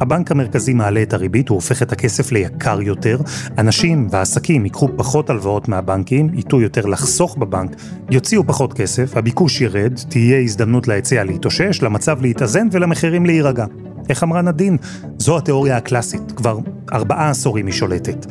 הבנק 0.00 0.30
המרכזי 0.30 0.72
מעלה 0.72 1.02
את 1.02 1.12
הריבית, 1.12 1.48
הוא 1.48 1.54
הופך 1.54 1.82
את 1.82 1.92
הכסף 1.92 2.32
ליקר 2.32 2.82
יותר, 2.82 3.20
אנשים 3.58 4.08
ועסקים 4.10 4.64
ייקחו 4.64 4.88
פחות 4.96 5.30
הלוואות 5.30 5.68
מהבנקים, 5.68 6.30
ייטו 6.34 6.60
יותר 6.60 6.86
לחסוך 6.86 7.36
בבנק, 7.36 7.76
יוציאו 8.10 8.46
פחות 8.46 8.72
כסף, 8.72 9.16
הביקוש 9.16 9.60
ירד, 9.60 9.92
תהיה 10.08 10.40
הזדמנות 10.40 10.88
להיצע 10.88 11.24
להתאושש, 11.24 11.82
למצב 11.82 12.22
להתאזן 12.22 12.68
ולמחירים 12.72 13.26
להירגע. 13.26 13.64
איך 14.08 14.22
אמרה 14.22 14.42
נדין? 14.42 14.76
זו 15.18 15.38
התיאוריה 15.38 15.76
הקלאסית, 15.76 16.32
כבר 16.32 16.58
ארבעה 16.92 17.30
עשורים 17.30 17.66
היא 17.66 17.74
שולטת. 17.74 18.26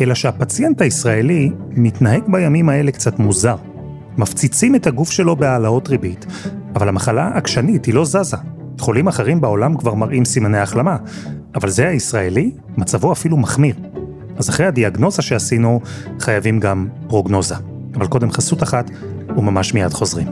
אלא 0.00 0.14
שהפציינט 0.14 0.80
הישראלי 0.80 1.50
מתנהג 1.70 2.22
בימים 2.28 2.68
האלה 2.68 2.92
קצת 2.92 3.18
מוזר. 3.18 3.56
מפציצים 4.18 4.74
את 4.74 4.86
הגוף 4.86 5.10
שלו 5.10 5.36
בהעלאות 5.36 5.88
ריבית, 5.88 6.26
אבל 6.74 6.88
המחלה 6.88 7.30
עקשנית, 7.34 7.84
היא 7.84 7.94
לא 7.94 8.04
זזה. 8.04 8.36
חולים 8.78 9.08
אחרים 9.08 9.40
בעולם 9.40 9.76
כבר 9.76 9.94
מראים 9.94 10.24
סימני 10.24 10.58
החלמה, 10.58 10.96
אבל 11.54 11.68
זה 11.68 11.88
הישראלי, 11.88 12.50
מצבו 12.76 13.12
אפילו 13.12 13.36
מחמיר. 13.36 13.74
אז 14.36 14.50
אחרי 14.50 14.66
הדיאגנוזה 14.66 15.22
שעשינו, 15.22 15.80
חייבים 16.20 16.60
גם 16.60 16.88
פרוגנוזה. 17.08 17.54
אבל 17.94 18.06
קודם 18.06 18.30
חסות 18.30 18.62
אחת, 18.62 18.90
וממש 19.36 19.74
מיד 19.74 19.92
חוזרים. 19.92 20.26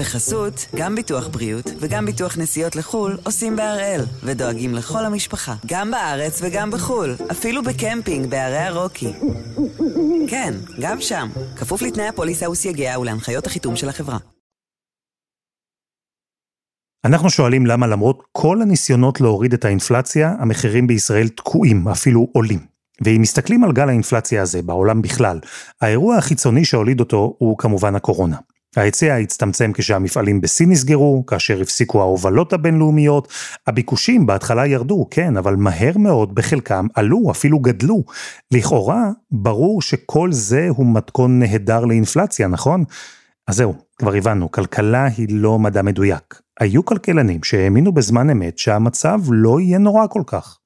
בחסות, 0.00 0.66
גם 0.76 0.94
ביטוח 0.94 1.28
בריאות 1.28 1.70
וגם 1.80 2.06
ביטוח 2.06 2.38
נסיעות 2.38 2.76
לחו"ל 2.76 3.18
עושים 3.24 3.56
בהראל, 3.56 4.00
ודואגים 4.24 4.74
לכל 4.74 5.04
המשפחה, 5.04 5.54
גם 5.66 5.90
בארץ 5.90 6.40
וגם 6.42 6.70
בחו"ל, 6.70 7.14
אפילו 7.30 7.62
בקמפינג 7.62 8.30
בערי 8.30 8.58
הרוקי. 8.58 9.12
כן, 10.28 10.54
גם 10.80 11.00
שם, 11.00 11.28
כפוף 11.56 11.82
לתנאי 11.82 12.08
הפוליסה 12.08 12.50
וסייגיה 12.50 12.98
ולהנחיות 12.98 13.46
החיתום 13.46 13.76
של 13.76 13.88
החברה. 13.88 14.18
אנחנו 17.04 17.30
שואלים 17.30 17.66
למה 17.66 17.86
למרות 17.86 18.22
כל 18.32 18.62
הניסיונות 18.62 19.20
להוריד 19.20 19.52
את 19.52 19.64
האינפלציה, 19.64 20.34
המחירים 20.38 20.86
בישראל 20.86 21.28
תקועים, 21.28 21.88
אפילו 21.88 22.28
עולים. 22.32 22.60
ואם 23.04 23.20
מסתכלים 23.22 23.64
על 23.64 23.72
גל 23.72 23.88
האינפלציה 23.88 24.42
הזה 24.42 24.62
בעולם 24.62 25.02
בכלל, 25.02 25.40
האירוע 25.80 26.16
החיצוני 26.16 26.64
שהוליד 26.64 27.00
אותו 27.00 27.34
הוא 27.38 27.58
כמובן 27.58 27.94
הקורונה. 27.94 28.36
ההיצע 28.76 29.16
הצטמצם 29.16 29.72
כשהמפעלים 29.72 30.40
בסין 30.40 30.70
נסגרו, 30.70 31.26
כאשר 31.26 31.60
הפסיקו 31.60 32.00
ההובלות 32.00 32.52
הבינלאומיות, 32.52 33.28
הביקושים 33.66 34.26
בהתחלה 34.26 34.66
ירדו, 34.66 35.06
כן, 35.10 35.36
אבל 35.36 35.56
מהר 35.56 35.98
מאוד 35.98 36.34
בחלקם 36.34 36.86
עלו, 36.94 37.30
אפילו 37.30 37.58
גדלו. 37.58 38.04
לכאורה, 38.50 39.10
ברור 39.30 39.82
שכל 39.82 40.32
זה 40.32 40.68
הוא 40.68 40.94
מתכון 40.94 41.38
נהדר 41.38 41.84
לאינפלציה, 41.84 42.48
נכון? 42.48 42.84
אז 43.46 43.56
זהו, 43.56 43.74
כבר 43.98 44.14
הבנו, 44.14 44.50
כלכלה 44.50 45.04
היא 45.04 45.26
לא 45.30 45.58
מדע 45.58 45.82
מדויק. 45.82 46.40
היו 46.60 46.84
כלכלנים 46.84 47.42
שהאמינו 47.42 47.92
בזמן 47.92 48.30
אמת 48.30 48.58
שהמצב 48.58 49.20
לא 49.30 49.60
יהיה 49.60 49.78
נורא 49.78 50.06
כל 50.10 50.22
כך. 50.26 50.59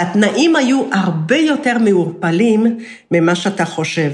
התנאים 0.00 0.56
היו 0.56 0.82
הרבה 0.92 1.36
יותר 1.36 1.78
מעורפלים 1.78 2.78
ממה 3.10 3.34
שאתה 3.34 3.64
חושב. 3.64 4.10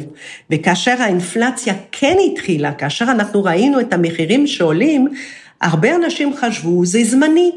וכאשר 0.50 0.96
האינפלציה 0.98 1.74
כן 1.92 2.16
התחילה, 2.32 2.72
כאשר 2.72 3.04
אנחנו 3.04 3.44
ראינו 3.44 3.80
את 3.80 3.92
המחירים 3.92 4.46
שעולים, 4.46 5.08
הרבה 5.60 5.96
אנשים 5.96 6.36
חשבו, 6.36 6.86
זה 6.86 7.04
זמני. 7.04 7.52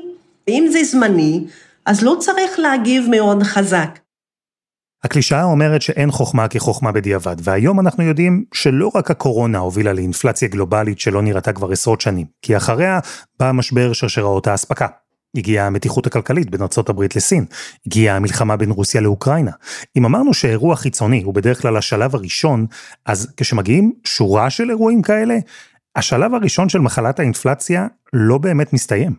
ואם 0.48 0.68
זה 0.72 0.84
זמני, 0.84 1.44
אז 1.86 2.04
לא 2.04 2.16
צריך 2.20 2.60
להגיב 2.60 3.08
מאוד 3.10 3.44
חזק. 3.44 4.00
הקלישאה 5.04 5.44
אומרת 5.44 5.82
שאין 5.82 6.12
חוכמה 6.12 6.48
כחוכמה 6.48 6.92
בדיעבד, 6.92 7.36
והיום 7.44 7.80
אנחנו 7.80 8.04
יודעים 8.04 8.44
שלא 8.54 8.92
רק 8.96 9.12
הקורונה 9.12 9.58
הובילה 9.58 9.94
לאינפלציה 9.94 10.48
גלובלית 10.48 11.00
שלא 11.00 11.22
נראתה 11.22 11.54
כבר 11.54 11.72
עשרות 11.72 12.02
שנים, 12.02 12.26
כי 12.42 12.58
אחריה 12.58 13.00
בא 13.40 13.52
משבר 13.52 13.94
שרשראות 13.94 14.48
האספקה. 14.48 14.88
הגיעה 15.36 15.68
המתיחות 15.68 16.08
הכלכלית 16.08 16.50
בין 16.50 16.62
ארה"ב 16.62 17.02
לסין, 17.16 17.46
הגיעה 17.86 18.16
המלחמה 18.16 18.58
בין 18.58 18.72
רוסיה 18.72 19.02
לאוקראינה. 19.02 19.52
אם 19.98 20.06
אמרנו 20.06 20.34
שאירוע 20.34 20.76
חיצוני 20.76 21.24
הוא 21.24 21.34
בדרך 21.34 21.62
כלל 21.62 21.78
השלב 21.78 22.16
הראשון, 22.16 22.66
אז 23.06 23.34
כשמגיעים 23.38 23.94
שורה 24.04 24.50
של 24.50 24.70
אירועים 24.70 25.02
כאלה, 25.02 25.38
השלב 25.96 26.34
הראשון 26.34 26.70
של 26.70 26.80
מחלת 26.80 27.20
האינפלציה 27.20 27.88
לא 28.14 28.38
באמת 28.38 28.74
מסתיים. 28.74 29.14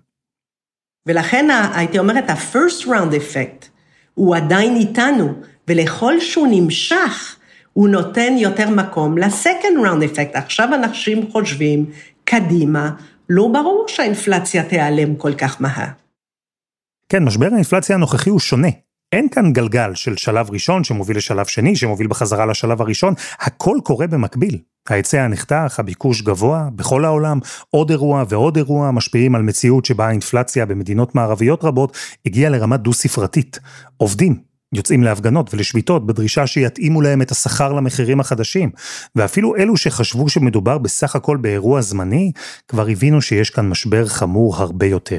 ולכן 1.07 1.49
הייתי 1.75 1.99
אומרת, 1.99 2.31
ה-first 2.31 2.85
round 2.85 3.15
effect 3.15 3.67
הוא 4.15 4.37
עדיין 4.37 4.77
איתנו, 4.77 5.33
ולכל 5.69 6.21
שהוא 6.21 6.49
נמשך, 6.51 7.37
הוא 7.73 7.89
נותן 7.89 8.33
יותר 8.39 8.71
מקום 8.71 9.19
ל-second 9.19 9.85
round 9.85 10.15
effect. 10.15 10.39
עכשיו 10.39 10.69
אנשים 10.75 11.31
חושבים, 11.33 11.87
קדימה, 12.25 12.91
לא 13.29 13.49
ברור 13.53 13.85
שהאינפלציה 13.89 14.69
תיעלם 14.69 15.17
כל 15.17 15.35
כך 15.35 15.61
מהר. 15.61 15.89
כן, 17.09 17.25
משבר 17.25 17.49
האינפלציה 17.53 17.97
הנוכחי 17.97 18.31
הוא 18.31 18.41
שונה. 18.41 18.69
אין 19.13 19.29
כאן 19.29 19.53
גלגל 19.53 19.95
של 19.95 20.17
שלב 20.17 20.51
ראשון 20.51 20.85
שמוביל 20.85 21.17
לשלב 21.17 21.47
שני, 21.47 21.77
שמוביל 21.77 22.07
בחזרה 22.07 22.47
לשלב 22.47 22.83
הראשון, 22.83 23.15
הכל 23.41 23.79
קורה 23.83 24.07
במקביל. 24.07 24.59
ההיצע 24.89 25.27
נחתך, 25.27 25.81
הביקוש 25.81 26.23
גבוה, 26.23 26.69
בכל 26.77 27.05
העולם, 27.05 27.39
עוד 27.71 27.91
אירוע 27.91 28.25
ועוד 28.29 28.57
אירוע 28.57 28.91
משפיעים 28.91 29.35
על 29.35 29.43
מציאות 29.43 29.85
שבה 29.85 30.07
האינפלציה 30.07 30.67
במדינות 30.67 31.15
מערביות 31.15 31.65
רבות 31.65 31.97
הגיעה 32.27 32.51
לרמה 32.51 32.77
דו-ספרתית. 32.77 33.59
עובדים, 33.97 34.37
יוצאים 34.75 35.03
להפגנות 35.03 35.55
ולשביתות 35.55 36.07
בדרישה 36.07 36.47
שיתאימו 36.47 37.01
להם 37.01 37.23
את 37.23 37.31
השכר 37.31 37.73
למחירים 37.73 38.21
החדשים, 38.21 38.71
ואפילו 39.17 39.57
אלו 39.57 39.77
שחשבו 39.77 40.29
שמדובר 40.29 40.79
בסך 40.79 41.17
הכל 41.17 41.37
באירוע 41.37 41.81
זמני, 41.81 42.33
כבר 42.69 42.89
הבינו 42.89 43.23
שיש 43.23 43.51
כאן 43.51 43.69
משבר 43.69 44.07
חמור 44.07 44.57
הרבה 44.57 44.87
יותר. 44.87 45.19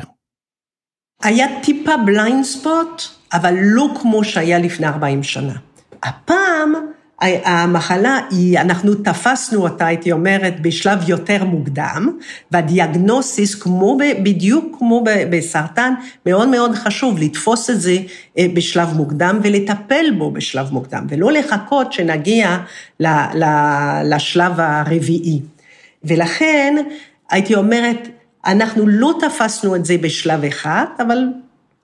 היה 1.24 1.48
טיפה 1.64 1.92
בליינד 2.06 2.46
ספוט, 2.46 3.04
אבל 3.34 3.54
לא 3.62 3.88
כמו 4.02 4.24
שהיה 4.24 4.60
לפני 4.60 4.88
40 4.88 5.24
שנה. 5.24 5.56
הפעם 6.04 6.74
המחלה 7.22 8.20
היא, 8.32 8.60
אנחנו 8.60 8.96
תפסנו 8.96 9.64
אותה, 9.64 9.86
הייתי 9.86 10.12
אומרת, 10.12 10.62
בשלב 10.62 11.10
יותר 11.10 11.44
מוקדם, 11.44 12.18
והדיאגנוסיס, 12.52 13.56
כמו, 13.56 13.98
בדיוק 14.24 14.76
כמו 14.80 15.04
בסרטן, 15.30 15.94
מאוד 16.26 16.48
מאוד 16.48 16.76
חשוב 16.76 17.20
לתפוס 17.20 17.70
את 17.70 17.82
זה 17.82 17.98
אה, 18.38 18.46
בשלב 18.54 18.94
מוקדם 18.94 19.40
ולטפל 19.44 20.06
בו 20.18 20.32
בשלב 20.32 20.72
מוקדם, 20.72 21.06
ולא 21.10 21.32
לחכות 21.32 21.94
שנגיע 21.94 22.58
לשלב 24.04 24.54
הרביעי. 24.58 25.42
ולכן, 26.04 26.76
הייתי 27.32 27.56
אומרת, 27.56 28.08
אנחנו 28.46 28.88
לא 28.88 29.14
תפסנו 29.20 29.76
את 29.76 29.86
זה 29.86 29.98
בשלב 29.98 30.44
אחד, 30.44 30.86
אבל 31.00 31.24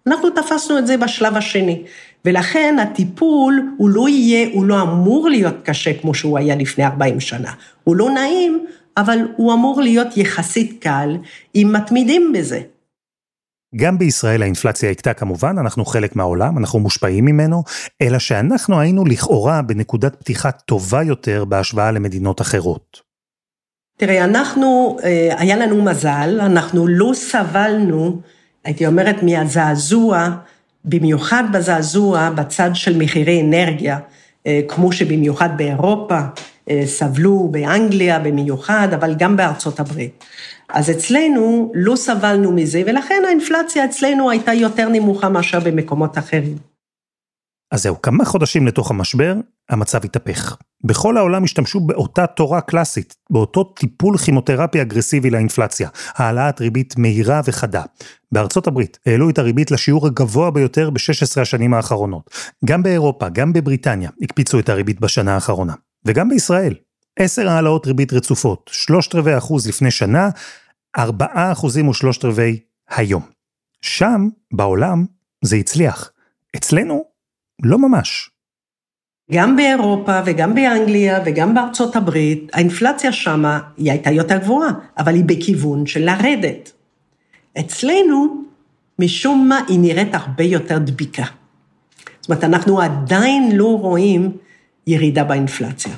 אנחנו 0.07 0.29
תפסנו 0.29 0.77
את 0.77 0.87
זה 0.87 0.97
בשלב 0.97 1.37
השני. 1.37 1.83
ולכן 2.25 2.75
הטיפול 2.81 3.73
הוא 3.77 3.89
לא 3.89 4.09
יהיה, 4.09 4.49
הוא 4.53 4.65
לא 4.65 4.81
אמור 4.81 5.29
להיות 5.29 5.55
קשה 5.63 5.93
כמו 6.01 6.13
שהוא 6.13 6.37
היה 6.37 6.55
לפני 6.55 6.85
40 6.85 7.19
שנה. 7.19 7.51
הוא 7.83 7.95
לא 7.95 8.09
נעים, 8.09 8.65
אבל 8.97 9.17
הוא 9.35 9.53
אמור 9.53 9.81
להיות 9.81 10.17
יחסית 10.17 10.83
קל, 10.83 11.17
אם 11.55 11.73
מתמידים 11.75 12.33
בזה. 12.33 12.61
גם 13.75 13.97
בישראל 13.97 14.41
האינפלציה 14.41 14.91
הכתה 14.91 15.13
כמובן, 15.13 15.55
אנחנו 15.57 15.85
חלק 15.85 16.15
מהעולם, 16.15 16.57
אנחנו 16.57 16.79
מושפעים 16.79 17.25
ממנו, 17.25 17.63
אלא 18.01 18.19
שאנחנו 18.19 18.79
היינו 18.79 19.05
לכאורה 19.05 19.61
בנקודת 19.61 20.15
פתיחה 20.15 20.51
טובה 20.51 21.03
יותר 21.03 21.45
בהשוואה 21.45 21.91
למדינות 21.91 22.41
אחרות. 22.41 23.01
תראה, 23.97 24.23
אנחנו, 24.23 24.97
אה, 25.03 25.35
היה 25.37 25.57
לנו 25.57 25.83
מזל, 25.83 26.39
אנחנו 26.41 26.87
לא 26.87 27.11
סבלנו, 27.13 28.21
הייתי 28.63 28.87
אומרת, 28.87 29.23
מהזעזוע 29.23 30.29
במיוחד 30.85 31.43
בזעזוע 31.53 32.29
בצד 32.29 32.69
של 32.73 32.97
מחירי 32.97 33.41
אנרגיה, 33.41 33.99
אה, 34.47 34.61
כמו 34.67 34.91
שבמיוחד 34.91 35.49
באירופה 35.57 36.19
אה, 36.69 36.81
סבלו, 36.85 37.47
באנגליה 37.51 38.19
במיוחד, 38.19 38.87
אבל 38.93 39.15
גם 39.17 39.37
בארצות 39.37 39.79
הברית. 39.79 40.23
אז 40.69 40.89
אצלנו 40.89 41.71
לא 41.75 41.95
סבלנו 41.95 42.51
מזה, 42.51 42.81
ולכן 42.85 43.23
האינפלציה 43.27 43.85
אצלנו 43.85 44.29
הייתה 44.29 44.53
יותר 44.53 44.89
נמוכה 44.89 45.29
מאשר 45.29 45.59
במקומות 45.59 46.17
אחרים. 46.17 46.74
אז 47.75 47.81
זהו, 47.81 48.01
כמה 48.01 48.25
חודשים 48.25 48.67
לתוך 48.67 48.91
המשבר, 48.91 49.35
המצב 49.69 50.05
התהפך. 50.05 50.57
בכל 50.83 51.17
העולם 51.17 51.43
השתמשו 51.43 51.79
באותה 51.79 52.27
תורה 52.27 52.61
קלאסית, 52.61 53.15
באותו 53.29 53.63
טיפול 53.63 54.17
כימותרפי 54.17 54.81
אגרסיבי 54.81 55.29
לאינפלציה, 55.29 55.89
העלאת 56.15 56.61
ריבית 56.61 56.97
מהירה 56.97 57.41
וחדה. 57.45 57.83
בארצות 58.31 58.67
הברית 58.67 58.99
העלו 59.05 59.29
את 59.29 59.37
הריבית 59.37 59.71
לשיעור 59.71 60.07
הגבוה 60.07 60.51
ביותר 60.51 60.89
ב-16 60.89 61.41
השנים 61.41 61.73
האחרונות. 61.73 62.29
גם 62.65 62.83
באירופה, 62.83 63.29
גם 63.29 63.53
בבריטניה, 63.53 64.09
הקפיצו 64.21 64.59
את 64.59 64.69
הריבית 64.69 64.99
בשנה 64.99 65.33
האחרונה. 65.33 65.73
וגם 66.05 66.29
בישראל. 66.29 66.73
עשר 67.19 67.49
העלאות 67.49 67.87
ריבית 67.87 68.13
רצופות, 68.13 68.69
שלושת 68.73 69.15
רבעי 69.15 69.37
אחוז 69.37 69.67
לפני 69.67 69.91
שנה, 69.91 70.29
ארבעה 70.97 71.51
אחוזים 71.51 71.87
ושלושת 71.87 72.25
רבעי 72.25 72.59
היום. 72.89 73.23
שם, 73.81 74.27
בעולם, 74.53 75.05
זה 75.41 75.55
הצליח. 75.55 76.11
אצלנו, 76.55 77.14
לא 77.63 77.77
ממש. 77.77 78.29
גם 79.31 79.55
באירופה 79.55 80.19
וגם 80.25 80.55
באנגליה 80.55 81.19
וגם 81.25 81.53
בארצות 81.53 81.95
הברית, 81.95 82.49
האינפלציה 82.53 83.11
שמה 83.11 83.59
היא 83.77 83.91
הייתה 83.91 84.11
יותר 84.11 84.37
גבוהה, 84.37 84.69
אבל 84.97 85.13
היא 85.15 85.23
בכיוון 85.25 85.85
של 85.85 86.05
לרדת. 86.05 86.71
אצלנו, 87.59 88.43
משום 88.99 89.49
מה, 89.49 89.59
היא 89.67 89.79
נראית 89.79 90.15
הרבה 90.15 90.43
יותר 90.43 90.77
דביקה. 90.77 91.25
זאת 92.21 92.29
אומרת, 92.29 92.43
אנחנו 92.43 92.81
עדיין 92.81 93.51
לא 93.55 93.77
רואים 93.79 94.37
ירידה 94.87 95.23
באינפלציה. 95.23 95.93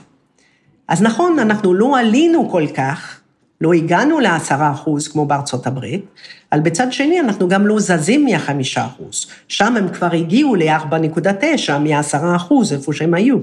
אז 0.88 1.02
נכון, 1.02 1.40
אנחנו 1.40 1.74
לא 1.74 2.00
עלינו 2.00 2.50
כל 2.50 2.68
כך, 2.76 3.17
לא 3.62 3.74
הגענו 3.74 4.20
לעשרה 4.20 4.72
אחוז 4.72 5.08
כמו 5.08 5.26
בארצות 5.26 5.68
הברית, 5.68 6.06
אבל 6.52 6.60
בצד 6.60 6.92
שני 6.92 7.20
אנחנו 7.20 7.48
גם 7.48 7.68
לא 7.68 7.80
זזים 7.80 8.26
מהחמישה 8.26 8.86
אחוז. 8.86 9.28
שם 9.48 9.76
הם 9.78 9.94
כבר 9.94 10.14
הגיעו 10.14 10.56
ל-4.9 10.56 11.72
מ-10 11.80 12.36
אחוז, 12.36 12.74
איפה 12.74 12.94
שהם 12.94 13.14
היו. 13.14 13.38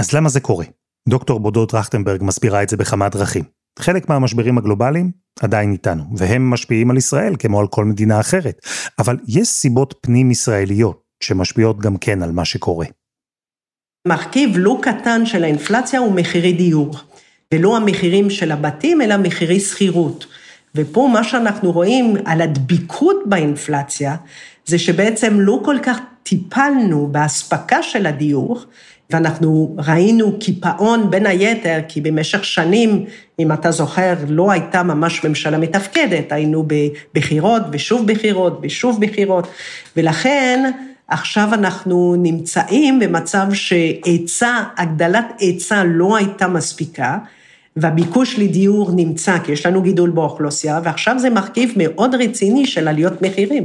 אז 0.00 0.12
למה 0.12 0.28
זה 0.28 0.40
קורה? 0.40 0.64
דוקטור 1.08 1.40
בודו 1.40 1.66
טרכטנברג 1.66 2.22
מסבירה 2.22 2.62
את 2.62 2.68
זה 2.68 2.76
בכמה 2.76 3.08
דרכים. 3.08 3.44
חלק 3.78 4.08
מהמשברים 4.08 4.58
הגלובליים 4.58 5.10
עדיין 5.40 5.72
איתנו, 5.72 6.04
והם 6.16 6.50
משפיעים 6.50 6.90
על 6.90 6.96
ישראל 6.96 7.34
כמו 7.38 7.60
על 7.60 7.66
כל 7.66 7.84
מדינה 7.84 8.20
אחרת. 8.20 8.58
אבל 8.98 9.16
יש 9.28 9.48
סיבות 9.48 9.94
פנים-ישראליות 10.00 11.02
שמשפיעות 11.22 11.80
גם 11.80 11.96
כן 11.96 12.22
על 12.22 12.32
מה 12.32 12.44
שקורה. 12.44 12.86
מרכיב 14.08 14.50
לא 14.56 14.78
קטן 14.82 15.26
של 15.26 15.44
האינפלציה 15.44 16.00
הוא 16.00 16.14
מחירי 16.14 16.52
דיור. 16.52 16.96
ולא 17.54 17.76
המחירים 17.76 18.30
של 18.30 18.52
הבתים, 18.52 19.02
אלא 19.02 19.16
מחירי 19.16 19.60
שכירות. 19.60 20.26
ופה 20.74 21.08
מה 21.12 21.24
שאנחנו 21.24 21.72
רואים 21.72 22.16
על 22.24 22.40
הדביקות 22.40 23.16
באינפלציה, 23.26 24.16
זה 24.66 24.78
שבעצם 24.78 25.40
לא 25.40 25.60
כל 25.64 25.76
כך 25.82 25.98
טיפלנו 26.22 27.08
באספקה 27.12 27.82
של 27.82 28.06
הדיור, 28.06 28.60
ואנחנו 29.10 29.76
ראינו 29.78 30.38
קיפאון 30.38 31.10
בין 31.10 31.26
היתר, 31.26 31.78
כי 31.88 32.00
במשך 32.00 32.44
שנים, 32.44 33.04
אם 33.38 33.52
אתה 33.52 33.70
זוכר, 33.70 34.14
לא 34.28 34.50
הייתה 34.50 34.82
ממש 34.82 35.24
ממשלה 35.24 35.58
מתפקדת, 35.58 36.32
היינו 36.32 36.66
בבחירות 37.14 37.62
ושוב 37.72 38.12
בחירות 38.12 38.58
ושוב 38.62 39.06
בחירות, 39.06 39.48
ולכן 39.96 40.70
עכשיו 41.08 41.48
אנחנו 41.52 42.14
נמצאים 42.18 42.98
במצב 42.98 43.46
שהיצע, 43.52 44.62
הגדלת 44.76 45.24
היצע 45.38 45.84
לא 45.84 46.16
הייתה 46.16 46.48
מספיקה, 46.48 47.18
והביקוש 47.76 48.38
לדיור 48.38 48.90
נמצא, 48.96 49.38
כי 49.38 49.52
יש 49.52 49.66
לנו 49.66 49.82
גידול 49.82 50.10
באוכלוסייה, 50.10 50.80
ועכשיו 50.84 51.18
זה 51.18 51.30
מרכיב 51.30 51.72
מאוד 51.76 52.14
רציני 52.14 52.66
של 52.66 52.88
עליות 52.88 53.22
מחירים. 53.22 53.64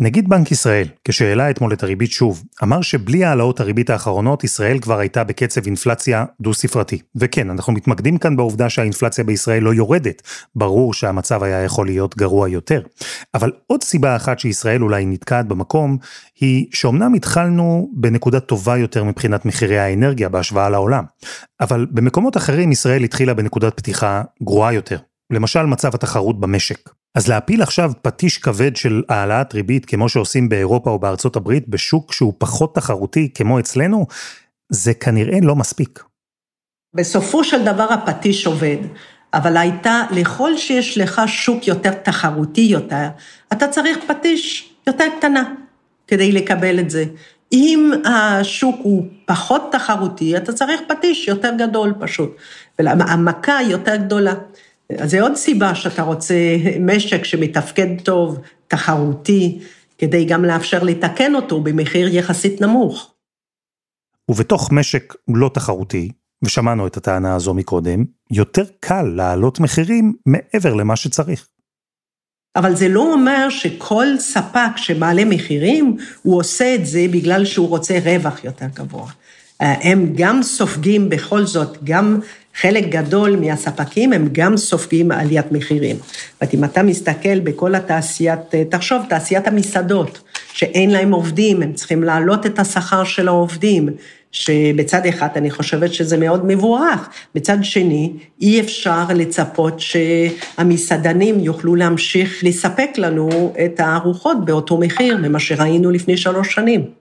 נגיד 0.00 0.28
בנק 0.28 0.52
ישראל, 0.52 0.88
כשהעלה 1.04 1.50
אתמול 1.50 1.72
את 1.72 1.82
הריבית 1.82 2.10
שוב, 2.10 2.44
אמר 2.62 2.80
שבלי 2.82 3.24
העלאות 3.24 3.60
הריבית 3.60 3.90
האחרונות, 3.90 4.44
ישראל 4.44 4.78
כבר 4.78 4.98
הייתה 4.98 5.24
בקצב 5.24 5.66
אינפלציה 5.66 6.24
דו-ספרתי. 6.40 6.98
וכן, 7.16 7.50
אנחנו 7.50 7.72
מתמקדים 7.72 8.18
כאן 8.18 8.36
בעובדה 8.36 8.70
שהאינפלציה 8.70 9.24
בישראל 9.24 9.62
לא 9.62 9.74
יורדת. 9.74 10.22
ברור 10.54 10.94
שהמצב 10.94 11.42
היה 11.42 11.64
יכול 11.64 11.86
להיות 11.86 12.16
גרוע 12.16 12.48
יותר. 12.48 12.82
אבל 13.34 13.52
עוד 13.66 13.82
סיבה 13.82 14.16
אחת 14.16 14.38
שישראל 14.38 14.82
אולי 14.82 15.06
נתקעת 15.06 15.48
במקום, 15.48 15.98
היא 16.40 16.66
שאומנם 16.72 17.14
התחלנו 17.14 17.90
בנקודה 17.94 18.40
טובה 18.40 18.76
יותר 18.76 19.04
מבחינת 19.04 19.44
מחירי 19.44 19.78
האנרגיה 19.78 20.28
בהשוואה 20.28 20.68
לעולם. 20.68 21.04
אבל 21.60 21.86
במקומות 21.90 22.36
אחרים 22.36 22.72
ישראל 22.72 23.04
התחילה 23.04 23.34
בנקודת 23.34 23.76
פתיחה 23.76 24.22
גרועה 24.42 24.72
יותר. 24.72 24.98
למשל 25.30 25.62
מצב 25.62 25.94
התחרות 25.94 26.40
במשק. 26.40 26.90
אז 27.18 27.28
להפיל 27.28 27.62
עכשיו 27.62 27.92
פטיש 28.02 28.38
כבד 28.38 28.76
של 28.76 29.02
העלאת 29.08 29.54
ריבית 29.54 29.86
כמו 29.86 30.08
שעושים 30.08 30.48
באירופה 30.48 30.90
או 30.90 30.98
בארצות 30.98 31.36
הברית 31.36 31.68
בשוק 31.68 32.12
שהוא 32.12 32.32
פחות 32.38 32.74
תחרותי 32.74 33.30
כמו 33.34 33.58
אצלנו, 33.58 34.06
זה 34.70 34.94
כנראה 34.94 35.38
לא 35.42 35.56
מספיק. 35.56 36.02
בסופו 36.94 37.44
של 37.44 37.64
דבר 37.64 37.92
הפטיש 37.92 38.46
עובד, 38.46 38.76
אבל 39.34 39.56
הייתה, 39.56 40.02
לכל 40.10 40.56
שיש 40.56 40.98
לך 40.98 41.22
שוק 41.26 41.66
יותר 41.66 41.92
תחרותי 41.92 42.60
יותר, 42.60 43.08
אתה 43.52 43.68
צריך 43.68 43.98
פטיש 44.08 44.72
יותר 44.86 45.04
קטנה 45.18 45.54
כדי 46.06 46.32
לקבל 46.32 46.80
את 46.80 46.90
זה. 46.90 47.04
אם 47.52 47.92
השוק 48.04 48.76
הוא 48.82 49.06
פחות 49.26 49.62
תחרותי, 49.72 50.36
אתה 50.36 50.52
צריך 50.52 50.80
פטיש 50.88 51.28
יותר 51.28 51.50
גדול 51.58 51.94
פשוט, 52.00 52.36
והמכה 52.78 53.58
יותר 53.62 53.96
גדולה. 53.96 54.34
אז 54.96 55.10
זה 55.10 55.22
עוד 55.22 55.34
סיבה 55.34 55.74
שאתה 55.74 56.02
רוצה 56.02 56.34
משק 56.80 57.24
שמתפקד 57.24 58.00
טוב, 58.02 58.38
תחרותי, 58.68 59.58
כדי 59.98 60.24
גם 60.24 60.44
לאפשר 60.44 60.82
לתקן 60.82 61.34
אותו 61.34 61.60
במחיר 61.60 62.14
יחסית 62.14 62.60
נמוך. 62.60 63.14
ובתוך 64.30 64.72
משק 64.72 65.14
לא 65.28 65.50
תחרותי, 65.54 66.10
ושמענו 66.42 66.86
את 66.86 66.96
הטענה 66.96 67.34
הזו 67.34 67.54
מקודם, 67.54 68.04
יותר 68.30 68.64
קל 68.80 69.02
להעלות 69.02 69.60
מחירים 69.60 70.14
מעבר 70.26 70.74
למה 70.74 70.96
שצריך. 70.96 71.48
אבל 72.56 72.76
זה 72.76 72.88
לא 72.88 73.12
אומר 73.12 73.50
שכל 73.50 74.06
ספק 74.18 74.76
שמעלה 74.76 75.24
מחירים, 75.24 75.96
הוא 76.22 76.38
עושה 76.38 76.74
את 76.74 76.86
זה 76.86 77.06
בגלל 77.12 77.44
שהוא 77.44 77.68
רוצה 77.68 77.98
רווח 78.04 78.44
יותר 78.44 78.66
גבוה. 78.74 79.10
הם 79.60 80.12
גם 80.16 80.42
סופגים 80.42 81.08
בכל 81.08 81.46
זאת, 81.46 81.78
גם 81.84 82.20
חלק 82.60 82.84
גדול 82.88 83.36
מהספקים 83.36 84.12
הם 84.12 84.28
גם 84.32 84.56
סופגים 84.56 85.10
עליית 85.10 85.52
מחירים. 85.52 85.96
זאת 85.96 86.42
אומרת, 86.42 86.54
אם 86.54 86.64
אתה 86.64 86.82
מסתכל 86.82 87.40
בכל 87.40 87.74
התעשיית, 87.74 88.40
תחשוב, 88.70 89.02
תעשיית 89.08 89.46
המסעדות, 89.46 90.20
שאין 90.52 90.90
להם 90.90 91.12
עובדים, 91.12 91.62
הם 91.62 91.72
צריכים 91.72 92.02
להעלות 92.02 92.46
את 92.46 92.58
השכר 92.58 93.04
של 93.04 93.28
העובדים, 93.28 93.88
שבצד 94.32 95.06
אחד 95.06 95.28
אני 95.36 95.50
חושבת 95.50 95.94
שזה 95.94 96.16
מאוד 96.16 96.46
מבורך, 96.46 97.08
בצד 97.34 97.58
שני, 97.62 98.12
אי 98.40 98.60
אפשר 98.60 99.04
לצפות 99.14 99.80
שהמסעדנים 99.80 101.40
יוכלו 101.40 101.74
להמשיך 101.74 102.44
לספק 102.44 102.90
לנו 102.96 103.54
את 103.64 103.80
הארוחות 103.80 104.44
באותו 104.44 104.78
מחיר 104.78 105.16
ממה 105.16 105.40
שראינו 105.40 105.90
לפני 105.90 106.16
שלוש 106.16 106.54
שנים. 106.54 106.97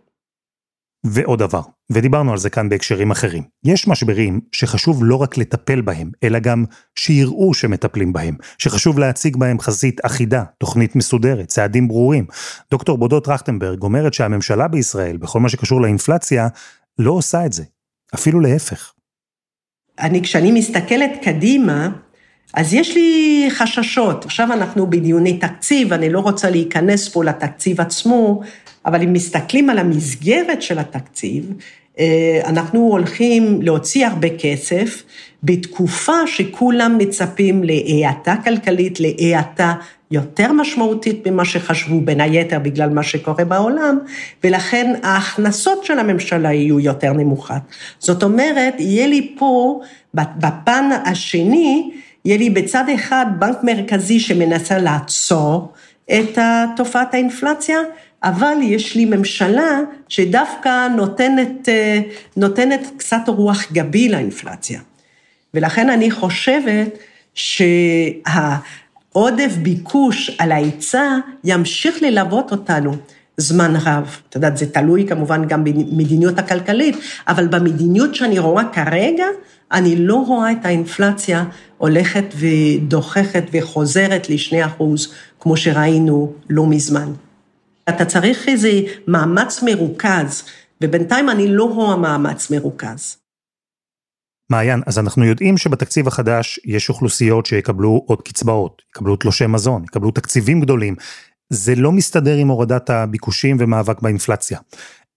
ועוד 1.03 1.39
דבר, 1.39 1.61
ודיברנו 1.91 2.31
על 2.31 2.37
זה 2.37 2.49
כאן 2.49 2.69
בהקשרים 2.69 3.11
אחרים, 3.11 3.43
יש 3.63 3.87
משברים 3.87 4.39
שחשוב 4.51 5.03
לא 5.03 5.15
רק 5.15 5.37
לטפל 5.37 5.81
בהם, 5.81 6.11
אלא 6.23 6.39
גם 6.39 6.65
שיראו 6.95 7.53
שמטפלים 7.53 8.13
בהם, 8.13 8.35
שחשוב 8.57 8.99
להציג 8.99 9.37
בהם 9.37 9.59
חזית 9.59 10.05
אחידה, 10.05 10.43
תוכנית 10.57 10.95
מסודרת, 10.95 11.47
צעדים 11.47 11.87
ברורים. 11.87 12.25
דוקטור 12.71 12.97
בודות 12.97 13.25
טרכטנברג 13.25 13.83
אומרת 13.83 14.13
שהממשלה 14.13 14.67
בישראל, 14.67 15.17
בכל 15.17 15.39
מה 15.39 15.49
שקשור 15.49 15.81
לאינפלציה, 15.81 16.47
לא 16.99 17.11
עושה 17.11 17.45
את 17.45 17.53
זה, 17.53 17.63
אפילו 18.15 18.39
להפך. 18.39 18.93
אני, 19.99 20.21
כשאני 20.21 20.51
מסתכלת 20.51 21.11
קדימה, 21.23 21.89
אז 22.53 22.73
יש 22.73 22.95
לי 22.95 23.47
חששות. 23.49 24.25
עכשיו 24.25 24.53
אנחנו 24.53 24.89
בדיוני 24.89 25.37
תקציב, 25.37 25.93
אני 25.93 26.09
לא 26.09 26.19
רוצה 26.19 26.49
להיכנס 26.49 27.09
פה 27.09 27.23
לתקציב 27.23 27.81
עצמו, 27.81 28.41
אבל 28.87 29.01
אם 29.01 29.13
מסתכלים 29.13 29.69
על 29.69 29.79
המסגרת 29.79 30.61
של 30.61 30.79
התקציב, 30.79 31.53
אה, 31.99 32.41
אנחנו 32.45 32.79
הולכים 32.79 33.61
להוציא 33.61 34.07
הרבה 34.07 34.27
כסף 34.37 35.03
בתקופה 35.43 36.27
שכולם 36.27 36.97
מצפים 36.97 37.63
להאטה 37.63 38.35
כלכלית, 38.43 38.99
להאטה 38.99 39.73
יותר 40.11 40.51
משמעותית 40.51 41.27
ממה 41.27 41.45
שחשבו, 41.45 42.01
בין 42.01 42.21
היתר 42.21 42.59
בגלל 42.59 42.89
מה 42.89 43.03
שקורה 43.03 43.45
בעולם, 43.45 43.97
ולכן 44.43 44.93
ההכנסות 45.03 45.83
של 45.83 45.99
הממשלה 45.99 46.53
יהיו 46.53 46.79
יותר 46.79 47.13
נמוכות. 47.13 47.61
זאת 47.99 48.23
אומרת, 48.23 48.73
יהיה 48.79 49.07
לי 49.07 49.35
פה, 49.39 49.81
בפן 50.13 50.89
השני, 51.05 51.91
יהיה 52.25 52.37
לי 52.37 52.49
בצד 52.49 52.83
אחד 52.95 53.25
בנק 53.39 53.57
מרכזי 53.63 54.19
שמנסה 54.19 54.77
לעצור 54.77 55.73
את 56.11 56.37
תופעת 56.75 57.13
האינפלציה, 57.13 57.77
אבל 58.23 58.57
יש 58.61 58.95
לי 58.95 59.05
ממשלה 59.05 59.79
שדווקא 60.09 60.87
נותנת, 60.87 61.69
אה, 61.69 61.99
נותנת 62.37 62.91
קצת 62.97 63.21
רוח 63.27 63.71
גבי 63.71 64.09
לאינפלציה. 64.09 64.81
ולכן 65.53 65.89
אני 65.89 66.11
חושבת 66.11 66.97
שהעודף 67.33 68.25
ביקוש 69.61 70.31
על 70.39 70.51
ההיצע 70.51 71.17
ימשיך 71.43 72.01
ללוות 72.01 72.51
אותנו 72.51 72.95
זמן 73.37 73.75
רב. 73.75 74.17
את 74.29 74.35
יודעת, 74.35 74.57
זה 74.57 74.65
תלוי 74.65 75.05
כמובן 75.07 75.47
גם 75.47 75.63
במדיניות 75.63 76.39
הכלכלית, 76.39 76.95
אבל 77.27 77.47
במדיניות 77.47 78.15
שאני 78.15 78.39
רואה 78.39 78.63
כרגע, 78.73 79.25
אני 79.71 79.95
לא 79.95 80.15
רואה 80.15 80.51
את 80.51 80.65
האינפלציה 80.65 81.45
הולכת 81.77 82.25
ודוחכת 82.35 83.43
וחוזרת 83.53 84.29
לשני 84.29 84.65
אחוז, 84.65 85.13
כמו 85.39 85.57
שראינו 85.57 86.33
לא 86.49 86.65
מזמן. 86.65 87.11
אתה 87.89 88.05
צריך 88.05 88.47
איזה 88.47 88.71
מאמץ 89.07 89.63
מרוכז, 89.63 90.43
ובינתיים 90.83 91.29
אני 91.29 91.47
לא 91.47 91.63
רואה 91.63 91.97
מאמץ 91.97 92.51
מרוכז. 92.51 93.17
מעיין, 94.51 94.81
אז 94.85 94.99
אנחנו 94.99 95.25
יודעים 95.25 95.57
שבתקציב 95.57 96.07
החדש 96.07 96.59
יש 96.65 96.89
אוכלוסיות 96.89 97.45
שיקבלו 97.45 98.03
עוד 98.05 98.21
קצבאות, 98.21 98.81
יקבלו 98.89 99.15
תלושי 99.15 99.47
מזון, 99.47 99.83
יקבלו 99.83 100.11
תקציבים 100.11 100.61
גדולים. 100.61 100.95
זה 101.49 101.75
לא 101.75 101.91
מסתדר 101.91 102.35
עם 102.35 102.47
הורדת 102.47 102.89
הביקושים 102.89 103.57
ומאבק 103.59 104.01
באינפלציה. 104.01 104.59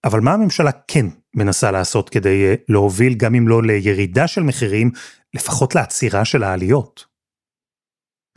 אבל 0.04 0.20
מה 0.20 0.32
הממשלה 0.32 0.70
כן 0.88 1.06
מנסה 1.34 1.70
לעשות 1.70 2.08
כדי 2.08 2.44
אה, 2.46 2.54
להוביל, 2.68 3.14
גם 3.14 3.34
אם 3.34 3.48
לא 3.48 3.62
לירידה 3.62 4.26
של 4.26 4.42
מחירים, 4.42 4.90
לפחות 5.34 5.74
לעצירה 5.74 6.24
של 6.24 6.42
העליות? 6.42 7.09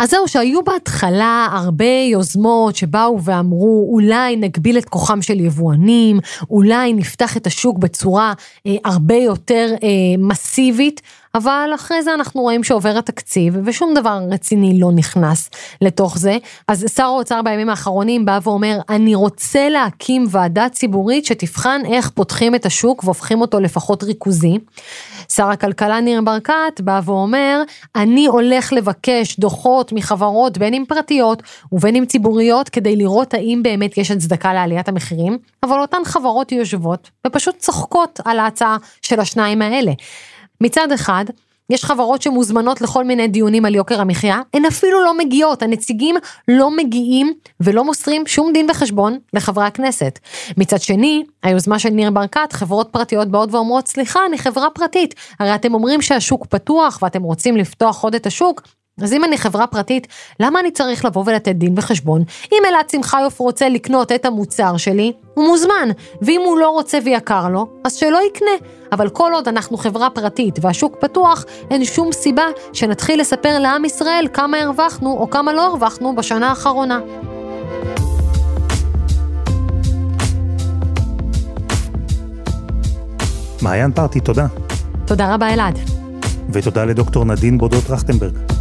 אז 0.03 0.09
זהו, 0.09 0.27
שהיו 0.27 0.63
בהתחלה 0.63 1.47
הרבה 1.51 1.85
יוזמות 2.11 2.75
שבאו 2.75 3.23
ואמרו, 3.23 3.89
אולי 3.93 4.35
נגביל 4.35 4.77
את 4.77 4.85
כוחם 4.85 5.21
של 5.21 5.39
יבואנים, 5.39 6.19
אולי 6.49 6.93
נפתח 6.93 7.37
את 7.37 7.47
השוק 7.47 7.77
בצורה 7.77 8.33
אה, 8.67 8.75
הרבה 8.85 9.15
יותר 9.15 9.67
אה, 9.83 9.87
מסיבית, 10.17 11.01
אבל 11.37 11.69
אחרי 11.75 12.03
זה 12.03 12.13
אנחנו 12.13 12.41
רואים 12.41 12.63
שעובר 12.63 12.97
התקציב 12.97 13.57
ושום 13.65 13.93
דבר 13.93 14.19
רציני 14.31 14.79
לא 14.79 14.91
נכנס 14.91 15.49
לתוך 15.81 16.17
זה. 16.17 16.37
אז 16.67 16.85
שר 16.95 17.03
האוצר 17.03 17.41
בימים 17.41 17.69
האחרונים 17.69 18.25
בא 18.25 18.39
ואומר, 18.43 18.79
אני 18.89 19.15
רוצה 19.15 19.69
להקים 19.69 20.25
ועדה 20.29 20.69
ציבורית 20.69 21.25
שתבחן 21.25 21.81
איך 21.85 22.09
פותחים 22.09 22.55
את 22.55 22.65
השוק 22.65 23.03
והופכים 23.03 23.41
אותו 23.41 23.59
לפחות 23.59 24.03
ריכוזי. 24.03 24.57
שר 25.29 25.49
הכלכלה 25.49 25.99
ניר 25.99 26.21
ברקת 26.21 26.81
בא 26.81 27.01
ואומר, 27.05 27.61
אני 27.95 28.25
הולך 28.25 28.73
לבקש 28.73 29.39
דוחות 29.39 29.93
מחברות 29.93 30.57
בין 30.57 30.73
אם 30.73 30.83
פרטיות 30.87 31.43
ובין 31.71 31.95
אם 31.95 32.05
ציבוריות 32.05 32.69
כדי 32.69 32.95
לראות 32.95 33.33
האם 33.33 33.59
באמת 33.63 33.97
יש 33.97 34.11
הצדקה 34.11 34.53
לעליית 34.53 34.87
המחירים, 34.87 35.37
אבל 35.63 35.79
אותן 35.79 36.01
חברות 36.05 36.51
יושבות 36.51 37.09
ופשוט 37.27 37.57
צוחקות 37.57 38.19
על 38.25 38.39
ההצעה 38.39 38.77
של 39.01 39.19
השניים 39.19 39.61
האלה. 39.61 39.91
מצד 40.63 40.91
אחד, 40.91 41.25
יש 41.69 41.85
חברות 41.85 42.21
שמוזמנות 42.21 42.81
לכל 42.81 43.03
מיני 43.03 43.27
דיונים 43.27 43.65
על 43.65 43.75
יוקר 43.75 44.01
המחיה, 44.01 44.41
הן 44.53 44.65
אפילו 44.65 45.03
לא 45.03 45.17
מגיעות, 45.17 45.61
הנציגים 45.61 46.15
לא 46.47 46.75
מגיעים 46.75 47.33
ולא 47.59 47.83
מוסרים 47.83 48.27
שום 48.27 48.53
דין 48.53 48.67
וחשבון 48.69 49.17
לחברי 49.33 49.65
הכנסת. 49.65 50.19
מצד 50.57 50.81
שני, 50.81 51.23
היוזמה 51.43 51.79
של 51.79 51.89
ניר 51.89 52.11
ברקת, 52.11 52.53
חברות 52.53 52.89
פרטיות 52.91 53.27
באות 53.27 53.49
ואומרות, 53.51 53.87
סליחה, 53.87 54.19
אני 54.29 54.37
חברה 54.37 54.69
פרטית, 54.69 55.15
הרי 55.39 55.55
אתם 55.55 55.73
אומרים 55.73 56.01
שהשוק 56.01 56.45
פתוח 56.45 56.99
ואתם 57.01 57.23
רוצים 57.23 57.57
לפתוח 57.57 58.03
עוד 58.03 58.15
את 58.15 58.25
השוק, 58.25 58.61
אז 59.01 59.13
אם 59.13 59.23
אני 59.23 59.37
חברה 59.37 59.67
פרטית, 59.67 60.07
למה 60.39 60.59
אני 60.59 60.71
צריך 60.71 61.05
לבוא 61.05 61.23
ולתת 61.25 61.55
דין 61.55 61.73
וחשבון? 61.77 62.23
אם 62.51 62.57
אלעד 62.69 62.89
שמחיוף 62.89 63.39
רוצה 63.39 63.69
לקנות 63.69 64.11
את 64.11 64.25
המוצר 64.25 64.77
שלי, 64.77 65.13
הוא 65.33 65.47
מוזמן, 65.47 65.89
ואם 66.21 66.41
הוא 66.45 66.57
לא 66.57 66.69
רוצה 66.69 66.97
ויקר 67.05 67.49
לו, 67.49 67.67
אז 67.83 67.95
שלא 67.95 68.19
יקנה. 68.27 68.51
אבל 68.91 69.09
כל 69.09 69.31
עוד 69.33 69.47
אנחנו 69.47 69.77
חברה 69.77 70.09
פרטית 70.09 70.59
והשוק 70.61 70.95
פתוח, 70.99 71.45
אין 71.71 71.85
שום 71.85 72.11
סיבה 72.11 72.43
שנתחיל 72.73 73.21
לספר 73.21 73.59
לעם 73.59 73.85
ישראל 73.85 74.27
כמה 74.33 74.57
הרווחנו 74.57 75.11
או 75.11 75.29
כמה 75.29 75.53
לא 75.53 75.65
הרווחנו 75.65 76.15
בשנה 76.15 76.49
האחרונה. 76.49 76.99
מעיין 83.61 83.91
פרטי, 83.91 84.19
תודה. 84.19 84.47
תודה 85.05 85.33
רבה 85.33 85.53
אלעד. 85.53 85.79
ותודה 86.49 86.85
לדוקטור 86.85 87.25
נדין 87.25 87.57
בודות 87.57 87.83
טרכטנברג. 87.83 88.52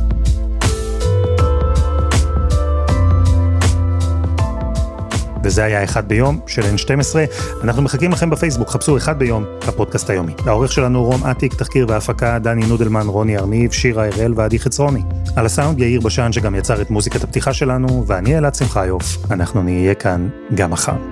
וזה 5.45 5.65
היה 5.65 5.85
אחד 5.85 6.09
ביום 6.09 6.41
של 6.47 6.63
N12. 6.63 7.17
אנחנו 7.65 7.83
מחכים 7.83 8.13
לכם 8.13 8.31
בפייסבוק, 8.31 8.69
חפשו 8.69 8.97
אחד 8.97 9.19
ביום, 9.19 9.45
הפודקאסט 9.69 10.11
היומי. 10.11 10.33
העורך 10.47 10.73
שלנו 10.73 11.05
רום 11.05 11.27
אטיק, 11.27 11.55
תחקיר 11.55 11.87
והפקה, 11.89 12.39
דני 12.39 12.67
נודלמן, 12.67 13.07
רוני 13.07 13.39
ארניב, 13.39 13.73
שירה 13.73 14.07
הראל 14.07 14.33
ועדי 14.37 14.59
חצרוני. 14.59 15.03
על 15.37 15.47
הסאונד 15.47 15.81
יאיר 15.81 16.01
בשן 16.01 16.33
שגם 16.33 16.55
יצר 16.55 16.83
את 16.83 16.91
מוזיקת 16.91 17.25
הפתיחה 17.25 17.53
שלנו, 17.53 18.05
ואני 18.07 18.39
אלעד 18.39 18.55
שמחיוף. 18.55 19.17
אנחנו 19.31 19.63
נהיה 19.63 19.95
כאן 19.95 20.29
גם 20.55 20.71
מחר. 20.71 21.12